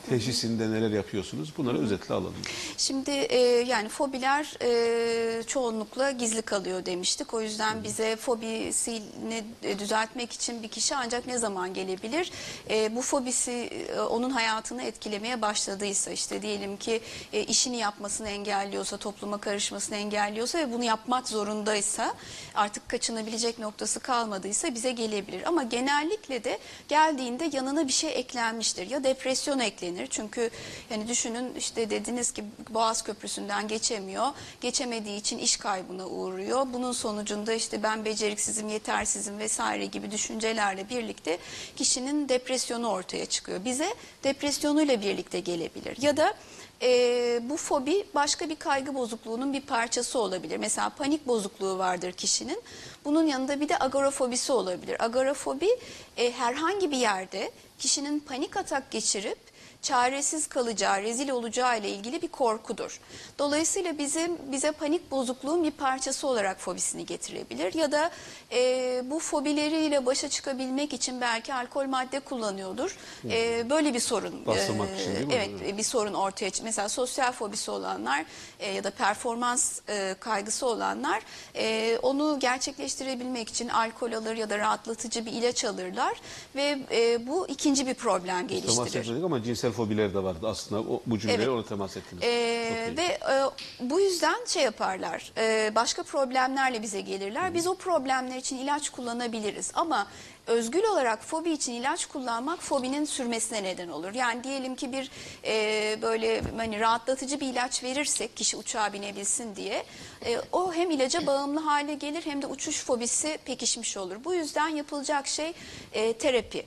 Teşhisinde 0.08 0.70
neler 0.70 0.90
yapıyorsunuz? 0.90 1.52
Bunları 1.56 1.78
özetle 1.78 2.14
alalım. 2.14 2.34
Şimdi 2.76 3.10
e, 3.10 3.38
yani 3.40 3.88
fobiler 3.88 4.54
e, 4.62 5.42
çoğunlukla 5.42 6.10
gizli 6.10 6.42
kalıyor 6.42 6.86
demiştik. 6.86 7.34
O 7.34 7.40
yüzden 7.40 7.84
bize 7.84 8.16
fobisini 8.16 9.44
e, 9.62 9.78
düzeltmek 9.78 10.32
için 10.32 10.62
bir 10.62 10.68
kişi 10.68 10.96
ancak 10.96 11.26
ne 11.26 11.38
zaman 11.38 11.74
gelebilir? 11.74 12.30
E, 12.70 12.96
bu 12.96 13.02
fobisi 13.02 13.52
e, 13.52 14.00
onun 14.00 14.30
hayatını 14.30 14.82
etkilemeye 14.82 15.42
başladıysa 15.42 16.10
işte 16.10 16.42
diyelim 16.42 16.76
ki 16.76 17.00
e, 17.32 17.42
işini 17.44 17.76
yapmasını 17.76 18.28
engelliyorsa, 18.28 18.96
topluma 18.96 19.38
karışmasını 19.38 19.96
engelliyorsa 19.96 20.58
ve 20.58 20.72
bunu 20.72 20.84
yapmak 20.84 21.28
zorundaysa 21.28 22.14
artık 22.54 22.88
kaçınabilecek 22.88 23.58
noktası 23.58 24.00
kalmadıysa 24.00 24.74
bize 24.74 24.92
gelebilir. 24.92 25.42
Ama 25.46 25.62
genellikle 25.62 26.44
de 26.44 26.58
geldiğinde 26.88 27.50
yanına 27.52 27.88
bir 27.88 27.92
şey 27.92 28.10
eklenmiştir. 28.14 28.90
Ya 28.90 29.04
depresyon 29.04 29.58
eklenir 29.58 29.91
çünkü 30.10 30.50
yani 30.90 31.08
düşünün 31.08 31.54
işte 31.54 31.90
dediniz 31.90 32.32
ki 32.32 32.44
Boğaz 32.70 33.02
Köprüsü'nden 33.02 33.68
geçemiyor. 33.68 34.26
Geçemediği 34.60 35.16
için 35.20 35.38
iş 35.38 35.56
kaybına 35.56 36.06
uğruyor. 36.06 36.66
Bunun 36.72 36.92
sonucunda 36.92 37.52
işte 37.52 37.82
ben 37.82 38.04
beceriksizim, 38.04 38.68
yetersizim 38.68 39.38
vesaire 39.38 39.86
gibi 39.86 40.10
düşüncelerle 40.10 40.88
birlikte 40.88 41.38
kişinin 41.76 42.28
depresyonu 42.28 42.88
ortaya 42.88 43.26
çıkıyor. 43.26 43.64
Bize 43.64 43.94
depresyonuyla 44.24 45.00
birlikte 45.00 45.40
gelebilir. 45.40 46.02
Ya 46.02 46.16
da 46.16 46.34
e, 46.82 47.40
bu 47.42 47.56
fobi 47.56 48.04
başka 48.14 48.48
bir 48.48 48.56
kaygı 48.56 48.94
bozukluğunun 48.94 49.52
bir 49.52 49.60
parçası 49.60 50.18
olabilir. 50.18 50.56
Mesela 50.56 50.88
panik 50.88 51.26
bozukluğu 51.26 51.78
vardır 51.78 52.12
kişinin. 52.12 52.62
Bunun 53.04 53.26
yanında 53.26 53.60
bir 53.60 53.68
de 53.68 53.78
agorafobisi 53.78 54.52
olabilir. 54.52 55.04
Agorafobi 55.04 55.68
e, 56.16 56.32
herhangi 56.32 56.90
bir 56.90 56.96
yerde 56.96 57.50
kişinin 57.78 58.20
panik 58.20 58.56
atak 58.56 58.90
geçirip 58.90 59.38
çaresiz 59.82 60.46
kalacağı, 60.46 61.02
rezil 61.02 61.28
olacağı 61.28 61.78
ile 61.78 61.88
ilgili 61.88 62.22
bir 62.22 62.28
korkudur. 62.28 63.00
Dolayısıyla 63.38 63.98
bizim 63.98 64.52
bize 64.52 64.72
panik 64.72 65.10
bozukluğun 65.10 65.64
bir 65.64 65.70
parçası 65.70 66.26
olarak 66.28 66.60
fobisini 66.60 67.06
getirebilir 67.06 67.74
ya 67.74 67.92
da 67.92 68.10
e, 68.52 69.02
bu 69.04 69.18
fobileriyle 69.18 70.06
başa 70.06 70.28
çıkabilmek 70.28 70.92
için 70.92 71.20
belki 71.20 71.54
alkol 71.54 71.86
madde 71.86 72.20
kullanıyordur. 72.20 72.96
E, 73.30 73.70
böyle 73.70 73.94
bir 73.94 74.00
sorun. 74.00 74.44
E, 74.48 75.00
için 75.00 75.14
değil 75.14 75.26
mi? 75.26 75.32
Evet, 75.34 75.50
e, 75.66 75.76
bir 75.76 75.82
sorun 75.82 76.14
ortaya 76.14 76.50
çık. 76.50 76.64
Mesela 76.64 76.88
sosyal 76.88 77.32
fobisi 77.32 77.70
olanlar 77.70 78.24
e, 78.60 78.72
ya 78.72 78.84
da 78.84 78.90
performans 78.90 79.80
e, 79.88 80.14
kaygısı 80.20 80.66
olanlar 80.66 81.22
e, 81.56 81.98
onu 82.02 82.38
gerçekleştirebilmek 82.40 83.48
için 83.48 83.68
alkol 83.68 84.12
alır 84.12 84.36
ya 84.36 84.50
da 84.50 84.58
rahatlatıcı 84.58 85.26
bir 85.26 85.32
ilaç 85.32 85.64
alırlar 85.64 86.20
ve 86.54 86.78
e, 86.90 87.26
bu 87.26 87.48
ikinci 87.48 87.86
bir 87.86 87.94
problem 87.94 88.48
geliştirir. 88.48 88.76
ama 89.24 89.42
cinsel 89.42 89.71
fobiler 89.72 90.14
de 90.14 90.22
vardı 90.22 90.46
aslında. 90.48 90.80
O, 90.80 91.02
bu 91.06 91.18
cümleyle 91.18 91.42
Evet. 91.42 91.52
ona 91.52 91.64
temas 91.64 91.96
ettiniz. 91.96 92.22
Ee, 92.22 92.92
ve 92.96 93.02
e, 93.02 93.42
bu 93.80 94.00
yüzden 94.00 94.44
şey 94.46 94.62
yaparlar, 94.62 95.32
e, 95.38 95.74
başka 95.74 96.02
problemlerle 96.02 96.82
bize 96.82 97.00
gelirler. 97.00 97.54
Biz 97.54 97.66
o 97.66 97.74
problemler 97.74 98.36
için 98.36 98.58
ilaç 98.58 98.90
kullanabiliriz 98.90 99.70
ama 99.74 100.06
özgül 100.46 100.84
olarak 100.84 101.24
fobi 101.24 101.50
için 101.50 101.72
ilaç 101.72 102.06
kullanmak 102.06 102.62
fobinin 102.62 103.04
sürmesine 103.04 103.62
neden 103.62 103.88
olur. 103.88 104.14
Yani 104.14 104.44
diyelim 104.44 104.74
ki 104.74 104.92
bir 104.92 105.10
e, 105.44 106.02
böyle 106.02 106.42
hani 106.56 106.80
rahatlatıcı 106.80 107.40
bir 107.40 107.46
ilaç 107.46 107.82
verirsek 107.84 108.36
kişi 108.36 108.56
uçağa 108.56 108.92
binebilsin 108.92 109.56
diye 109.56 109.84
e, 110.26 110.38
o 110.52 110.72
hem 110.72 110.90
ilaca 110.90 111.26
bağımlı 111.26 111.60
hale 111.60 111.94
gelir 111.94 112.26
hem 112.26 112.42
de 112.42 112.46
uçuş 112.46 112.84
fobisi 112.84 113.38
pekişmiş 113.44 113.96
olur. 113.96 114.16
Bu 114.24 114.34
yüzden 114.34 114.68
yapılacak 114.68 115.26
şey 115.26 115.52
e, 115.92 116.12
terapi. 116.12 116.66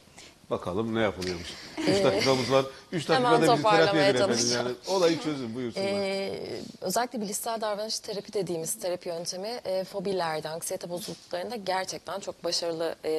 Bakalım 0.49 0.95
ne 0.95 1.01
yapılıyormuş. 1.01 1.47
3 1.77 2.03
dakikamız 2.03 2.51
var. 2.51 2.65
3 2.91 3.09
Ee, 3.09 3.13
hemen 3.13 3.31
dakikada 3.31 3.53
bizi 3.53 3.63
terapiye 3.63 4.03
verelim. 4.03 4.51
Yani 4.55 4.71
olayı 4.87 5.19
çözün 5.19 5.55
buyursunlar. 5.55 5.85
Ee, 5.87 6.39
özellikle 6.81 7.21
bilişsel 7.21 7.61
davranış 7.61 7.99
terapi 7.99 8.33
dediğimiz 8.33 8.79
terapi 8.79 9.09
yöntemi 9.09 9.47
e, 9.65 9.83
fobilerde, 9.83 10.49
anksiyete 10.49 10.89
bozukluklarında 10.89 11.55
gerçekten 11.55 12.19
çok 12.19 12.43
başarılı 12.43 12.95
e, 13.05 13.11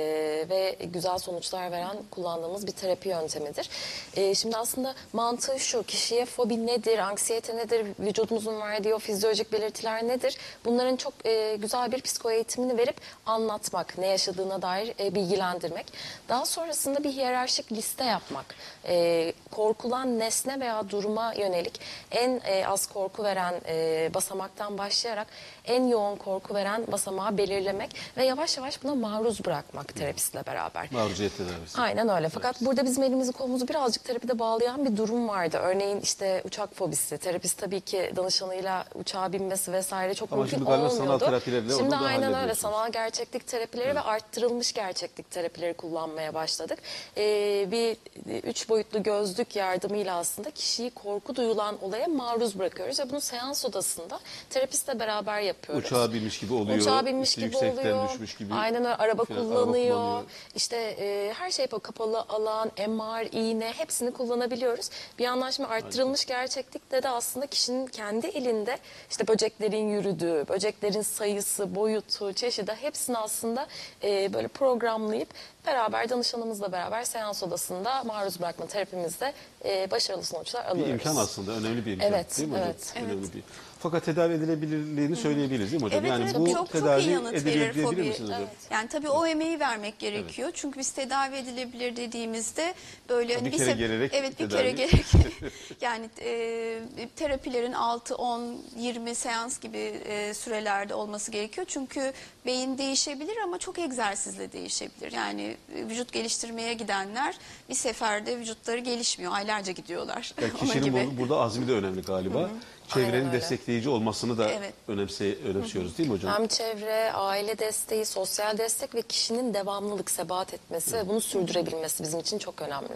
ve 0.51 0.77
güzel 0.93 1.19
sonuçlar 1.19 1.71
veren 1.73 1.97
kullandığımız 2.11 2.67
bir 2.67 2.73
terapi 2.73 3.09
yöntemidir. 3.09 3.69
E, 4.17 4.35
şimdi 4.35 4.57
aslında 4.57 4.95
mantığı 5.13 5.61
şu, 5.61 5.83
kişiye 5.83 6.25
fobi 6.25 6.67
nedir, 6.67 6.99
anksiyete 6.99 7.57
nedir, 7.57 7.87
vücudumuzun 8.01 8.61
verdiği 8.61 8.95
o 8.95 8.99
fizyolojik 8.99 9.53
belirtiler 9.53 10.09
nedir? 10.09 10.37
Bunların 10.65 10.97
çok 10.97 11.13
e, 11.25 11.57
güzel 11.57 11.93
bir 11.93 12.01
psiko 12.01 12.31
eğitimini 12.31 12.79
verip 12.79 12.97
anlatmak, 13.27 13.99
ne 13.99 14.07
yaşadığına 14.07 14.63
dair 14.63 14.95
e, 15.01 15.15
bilgilendirmek. 15.15 15.87
Daha 16.29 16.47
sonrasında 16.47 17.05
bir 17.05 17.16
hiyerarşik 17.17 17.73
liste 17.73 18.05
yapmak. 18.05 18.55
E, 18.89 19.33
korkulan 19.51 20.19
nesne 20.19 20.61
veya 20.61 20.91
duruma 20.91 21.33
yönelik 21.35 21.81
en 22.11 22.41
e, 22.45 22.67
az 22.67 22.87
korku 22.87 23.25
veren 23.25 23.55
e, 23.69 24.11
basamaktan 24.15 24.79
başlayarak 24.79 25.27
en 25.67 25.87
yoğun 25.87 26.17
korku 26.17 26.55
veren 26.55 26.85
basamağı 26.93 27.39
belirlemek 27.39 27.91
ve 28.17 28.25
yavaş 28.25 28.57
yavaş 28.57 28.83
buna 28.85 28.95
maruz 28.95 29.45
bırakmak 29.45 29.95
terapistle 29.95 30.47
beraber. 30.47 30.89
Maruziyet 30.93 31.37
tedavisi. 31.37 31.81
Aynen 31.81 32.09
öyle. 32.09 32.29
Fakat 32.29 32.61
burada 32.61 32.85
bizim 32.85 33.03
elimizi 33.03 33.33
kolumuzu 33.33 33.69
birazcık 33.69 34.05
terapide 34.05 34.39
bağlayan 34.39 34.85
bir 34.85 34.97
durum 34.97 35.29
vardı. 35.29 35.59
Örneğin 35.63 36.01
işte 36.01 36.43
uçak 36.45 36.75
fobisi. 36.75 37.19
Terapist 37.19 37.59
tabii 37.59 37.81
ki 37.81 38.13
danışanıyla 38.17 38.85
uçağa 38.95 39.33
binmesi 39.33 39.73
vesaire 39.73 40.15
çok 40.15 40.33
Ama 40.33 40.43
mümkün 40.43 40.57
şimdi 40.57 40.71
galiba 40.71 40.87
olmuyordu. 40.89 41.07
sanal 41.07 41.19
terapilerle 41.19 41.75
onu 41.75 41.79
Şimdi 41.79 41.91
da 41.91 41.97
aynen 41.97 42.23
öyle. 42.23 42.35
hallediyorsunuz. 42.37 42.59
Sanal 42.75 42.93
gerçeklik 42.93 43.47
terapileri 43.47 43.95
ve 43.95 44.01
arttırılmış 44.01 44.73
gerçeklik 44.73 45.31
terapileri 45.31 45.75
kullanmaya 45.75 46.35
başladık. 46.35 46.79
Ee, 47.17 47.67
bir 47.71 47.97
e, 48.33 48.39
üç 48.41 48.69
boyutlu 48.69 49.03
gözlük 49.03 49.57
yardımıyla 49.57 50.17
aslında 50.17 50.51
kişiyi 50.51 50.91
korku 50.91 51.37
duyulan 51.37 51.85
olaya 51.85 52.07
maruz 52.07 52.59
bırakıyoruz 52.59 53.01
ve 53.01 53.11
bunu 53.11 53.21
seans 53.21 53.65
odasında 53.65 54.21
terapistle 54.51 55.01
beraber 55.01 55.41
yapıyoruz. 55.41 55.56
Uçağa 55.75 56.13
binmiş 56.13 56.39
gibi 56.39 56.55
oluyor. 56.55 56.79
Uçağa 56.79 57.07
binmiş 57.07 57.29
İşte 57.29 57.41
gibi 57.41 57.55
yüksekten 57.55 57.93
oluyor. 57.93 58.11
düşmüş 58.13 58.37
gibi. 58.37 58.55
Aynen 58.55 58.85
öyle. 58.85 58.95
Araba 58.97 59.25
Falan, 59.25 59.41
kullanıyor. 59.43 59.97
kullanıyor. 59.97 60.23
işte 60.55 60.77
e, 60.77 61.33
her 61.39 61.51
şey 61.51 61.63
yapıyor. 61.63 61.83
Kapalı 61.83 62.21
alan, 62.29 62.71
MR, 62.89 63.29
iğne 63.33 63.73
hepsini 63.73 64.11
kullanabiliyoruz. 64.13 64.91
Bir 65.19 65.25
yandan 65.25 65.51
şimdi 65.51 65.69
arttırılmış 65.69 66.25
gerçeklikte 66.25 67.03
de 67.03 67.09
aslında 67.09 67.47
kişinin 67.47 67.87
kendi 67.87 68.27
elinde 68.27 68.79
işte 69.11 69.29
böceklerin 69.29 69.89
yürüdüğü, 69.89 70.45
böceklerin 70.49 71.03
sayısı, 71.03 71.75
boyutu, 71.75 72.33
çeşidi 72.33 72.73
hepsini 72.81 73.19
aslında 73.19 73.67
e, 74.05 74.33
böyle 74.33 74.49
programlayıp 74.49 75.29
beraber 75.67 76.09
danışanımızla 76.11 76.73
beraber 76.73 77.05
seans 77.05 77.43
odasında 77.43 78.05
maruz 78.05 78.41
bırakma 78.41 78.67
terapimizde 78.67 79.33
e, 79.65 79.91
başarılı 79.91 80.23
sonuçlar 80.25 80.65
Bir 80.65 80.71
alıyoruz. 80.71 80.93
imkan 80.93 81.17
aslında 81.17 81.53
önemli 81.53 81.87
bir 81.87 81.93
imkan 81.93 82.09
Evet, 82.13 82.39
değil 82.39 82.49
mi 82.49 82.55
hocam? 82.55 82.67
evet. 82.67 82.93
Önemli 82.97 83.23
bir. 83.35 83.43
Fakat 83.87 84.05
tedavi 84.05 84.35
edilebilirliğini 84.35 85.17
söyleyebiliriz 85.17 85.73
değil 85.73 85.83
mi 85.83 85.87
hocam? 85.87 86.01
Evet, 86.01 86.11
yani 86.11 86.25
evet, 86.25 86.35
bu 86.39 86.47
çok, 86.47 86.57
çok 86.57 86.71
tedavi 86.73 87.01
iyi 87.03 87.11
yanıt 87.11 87.33
verir 87.35 87.45
diyebilir 87.55 87.83
fobi. 87.85 88.03
misiniz 88.03 88.31
hocam? 88.31 88.43
Yani 88.71 88.89
tabii 88.89 89.09
o 89.09 89.27
emeği 89.27 89.61
vermek 89.61 89.99
gerekiyor. 89.99 90.51
Çünkü 90.55 90.79
biz 90.79 90.91
tedavi 90.91 91.37
edilebilir 91.37 91.97
dediğimizde 91.97 92.75
böyle 93.09 93.35
hani 93.35 93.53
Bir 93.53 93.59
kere 93.59 93.71
sef- 93.71 93.77
gelerek 93.77 94.15
evet 94.15 94.31
bir 94.31 94.37
tedavi. 94.37 94.59
kere 94.59 94.71
gerek 94.71 95.05
yani 95.81 96.11
e, 96.25 97.09
terapilerin 97.17 97.73
6 97.73 98.15
10 98.17 98.57
20 98.79 99.15
seans 99.15 99.61
gibi 99.61 99.79
e, 99.79 100.35
sürelerde 100.35 100.95
olması 100.95 101.31
gerekiyor. 101.31 101.67
Çünkü 101.71 102.13
beyin 102.47 102.79
değişebilir 102.79 103.37
ama 103.45 103.59
çok 103.59 103.79
egzersizle 103.79 104.53
değişebilir. 104.53 105.13
Yani 105.13 105.57
e, 105.77 105.87
vücut 105.89 106.13
geliştirmeye 106.13 106.75
gidenler 106.75 107.35
bir 107.69 107.75
seferde 107.75 108.39
vücutları 108.39 108.79
gelişmiyor. 108.79 109.33
Aylarca 109.33 109.73
gidiyorlar. 109.73 110.35
Yani 110.43 110.55
kişinin 110.61 110.85
gibi. 110.85 111.11
bu- 111.13 111.19
burada 111.21 111.37
azmi 111.37 111.69
de 111.69 111.73
önemli 111.73 112.03
galiba. 112.03 112.51
Çevrenin 112.89 113.13
Aynen 113.13 113.27
öyle. 113.27 113.33
destekleyici 113.33 113.89
olmasını 113.89 114.39
da 114.39 114.51
Evet. 114.51 114.75
önemse, 114.89 115.39
önemsiyoruz 115.45 115.99
değil 115.99 116.09
mi 116.09 116.15
hocam? 116.15 116.33
Hem 116.35 116.47
çevre, 116.47 117.13
aile 117.13 117.59
desteği, 117.59 118.05
sosyal 118.07 118.59
destek 118.59 118.95
ve 118.95 119.03
kişinin 119.03 119.55
devamlılık, 119.55 120.11
sebat 120.11 120.55
etmesi 120.55 120.93
ve 120.97 121.09
bunu 121.09 121.21
sürdürebilmesi 121.21 122.03
bizim 122.03 122.21
için 122.21 122.39
çok 122.39 122.63
önemli. 122.63 122.95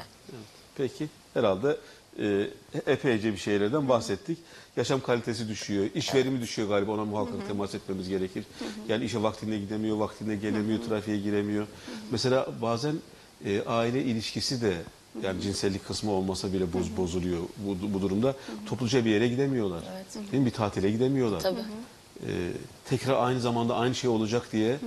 Peki 0.77 1.09
herhalde 1.35 1.77
e, 2.19 2.47
epeyce 2.87 3.33
bir 3.33 3.39
şeylerden 3.39 3.89
bahsettik. 3.89 4.39
Yaşam 4.77 5.01
kalitesi 5.01 5.49
düşüyor, 5.49 5.87
iş 5.95 6.15
verimi 6.15 6.41
düşüyor 6.41 6.69
galiba 6.69 6.93
ona 6.93 7.05
muhakkak 7.05 7.47
temas 7.49 7.75
etmemiz 7.75 8.09
gerekir. 8.09 8.45
Yani 8.89 9.05
işe 9.05 9.23
vaktinde 9.23 9.59
gidemiyor, 9.59 9.97
vaktinde 9.97 10.37
gelemiyor, 10.37 10.81
trafiğe 10.81 11.19
giremiyor. 11.19 11.67
Mesela 12.11 12.47
bazen 12.63 12.95
e, 13.45 13.63
aile 13.63 14.05
ilişkisi 14.05 14.63
de 14.63 14.75
yani 15.23 15.41
cinsellik 15.41 15.87
kısmı 15.87 16.11
olmasa 16.11 16.53
bile 16.53 16.73
boz, 16.73 16.97
bozuluyor 16.97 17.43
bu, 17.57 17.95
bu 17.95 18.03
durumda. 18.03 18.37
Topluca 18.67 19.05
bir 19.05 19.11
yere 19.11 19.29
gidemiyorlar. 19.29 19.85
Değil 20.33 20.43
mi? 20.43 20.47
Bir 20.47 20.55
tatile 20.55 20.91
gidemiyorlar. 20.91 21.41
Tabii. 21.41 21.61
E, 22.27 22.53
tekrar 22.85 23.27
aynı 23.27 23.41
zamanda 23.41 23.77
aynı 23.77 23.95
şey 23.95 24.11
olacak 24.11 24.53
diye 24.53 24.79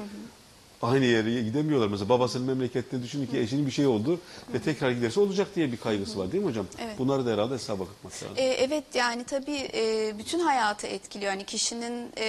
aynı 0.84 1.06
yere 1.06 1.42
gidemiyorlar. 1.42 1.88
Mesela 1.88 2.10
babasının 2.10 2.48
memleketinde 2.48 3.04
düşünün 3.04 3.28
ki 3.28 3.40
eşinin 3.40 3.66
bir 3.66 3.72
şey 3.72 3.88
oldu 3.88 4.20
ve 4.54 4.60
tekrar 4.62 4.92
giderse 4.92 5.20
olacak 5.20 5.48
diye 5.56 5.72
bir 5.72 5.78
kaygısı 5.78 6.20
var 6.20 6.32
değil 6.32 6.44
mi 6.44 6.50
hocam? 6.50 6.66
Evet. 6.80 7.00
Bunları 7.00 7.26
da 7.26 7.32
herhalde 7.32 7.54
hesaba 7.54 7.84
katmak 7.86 8.14
lazım. 8.14 8.28
E, 8.36 8.44
evet 8.44 8.84
yani 8.94 9.24
tabii 9.24 9.70
e, 9.74 10.14
bütün 10.18 10.40
hayatı 10.40 10.88
etkiliyor. 10.88 11.32
Yani 11.32 11.44
kişinin 11.46 12.12
e, 12.18 12.26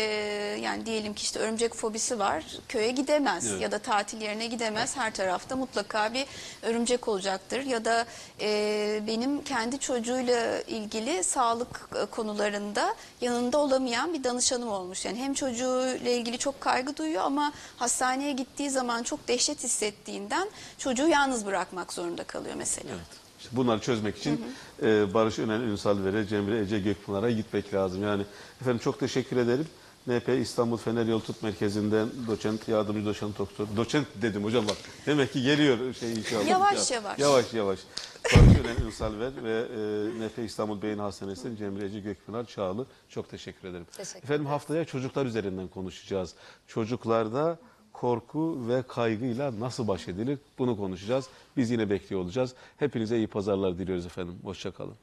yani 0.63 0.87
diyelim 0.87 1.15
ki 1.15 1.23
işte 1.23 1.41
örümcek 1.41 1.75
fobisi 1.75 2.19
var. 2.19 2.45
Köye 2.69 2.91
gidemez 2.91 3.47
Evet. 3.51 3.61
ya 3.61 3.73
da 3.73 3.79
tatil 3.79 4.21
yerine 4.21 4.47
gidemez. 4.47 4.97
Her 4.97 5.15
tarafta 5.15 5.57
mutlaka 5.57 6.15
bir 6.15 6.27
örümcek 6.63 7.09
olacaktır. 7.09 7.63
Ya 7.63 7.85
da 7.85 8.07
e, 8.41 9.01
benim 9.07 9.43
kendi 9.45 9.79
çocuğuyla 9.79 10.61
ilgili 10.63 11.25
sağlık 11.25 11.89
e, 12.03 12.07
konularında 12.07 12.95
yanında 13.21 13.59
olamayan 13.59 14.15
bir 14.15 14.25
danışanım 14.25 14.69
olmuş. 14.69 15.05
Yani 15.05 15.19
hem 15.19 15.35
çocuğuyla 15.35 16.11
ilgili 16.11 16.39
çok 16.39 16.61
kaygı 16.61 16.97
duyuyor 16.97 17.23
ama 17.23 17.53
hastaneye 17.77 18.33
gittiği 18.45 18.71
zaman 18.71 19.03
çok 19.03 19.29
dehşet 19.29 19.65
hissettiğinden 19.65 20.49
çocuğu 20.79 21.09
yalnız 21.09 21.47
bırakmak 21.47 21.93
zorunda 21.93 22.25
kalıyor 22.25 22.55
mesela. 22.59 22.95
İşte 23.39 23.57
bunları 23.57 23.81
çözmek 23.81 24.19
için 24.19 24.45
e, 24.83 25.15
Barış 25.15 25.39
Önen 25.39 25.61
Ünsal 25.61 26.05
ve 26.05 26.27
Cemre 26.27 26.59
Ece 26.61 26.79
Gökpınar'a 26.79 27.31
gitmek 27.31 27.75
lazım. 27.75 28.03
Yani 28.03 28.23
efendim 28.61 28.81
çok 28.85 29.01
teşekkür 29.01 29.37
ederim. 29.37 29.67
NP 30.07 30.29
İstanbul 30.29 30.77
Fener 30.77 31.07
Yol 31.07 31.21
Tut 31.21 31.43
Merkezi'nden 31.43 32.09
doçent, 32.27 32.69
yardımcı 32.69 33.07
doçent 33.07 33.39
doktor. 33.39 33.67
Doçent 33.77 34.07
dedim 34.23 34.45
hocam 34.45 34.69
bak. 34.69 34.77
Demek 35.07 35.33
ki 35.33 35.43
geliyor 35.43 35.95
şey 35.95 36.13
inşallah. 36.13 36.49
Yavaş 36.49 36.91
Ya- 36.91 36.97
yavaş. 36.97 37.19
Yavaş 37.19 37.55
yavaş. 37.55 37.79
Barış 38.25 38.59
Önen 38.65 38.87
Ünsal 38.87 39.19
ver 39.19 39.33
ve 39.45 39.67
e, 40.21 40.27
NP 40.27 40.39
İstanbul 40.45 40.83
Beyin 40.83 40.99
Hastanesi'nin 40.99 41.57
Cemre 41.57 41.85
Ece 41.85 42.01
Gökpınar 42.01 42.45
Çağlı. 42.45 42.87
Çok 43.09 43.31
teşekkür 43.31 43.69
ederim. 43.69 43.87
Teşekkür 43.97 44.23
Efendim 44.23 44.47
haftaya 44.47 44.85
çocuklar 44.85 45.27
üzerinden 45.27 45.69
konuşacağız. 45.69 46.35
Çocuklarda 46.69 47.59
korku 47.95 48.69
ve 48.69 48.83
kaygıyla 48.83 49.61
nasıl 49.61 49.89
baş 49.89 50.09
edilir 50.09 50.39
bunu 50.59 50.77
konuşacağız. 50.77 51.29
Biz 51.57 51.71
yine 51.71 51.91
bekliyor 51.91 52.23
olacağız. 52.23 52.55
Hepinize 52.77 53.17
iyi 53.17 53.27
pazarlar 53.27 53.79
diliyoruz 53.79 54.07
efendim. 54.07 54.35
Hoşçakalın. 54.45 54.95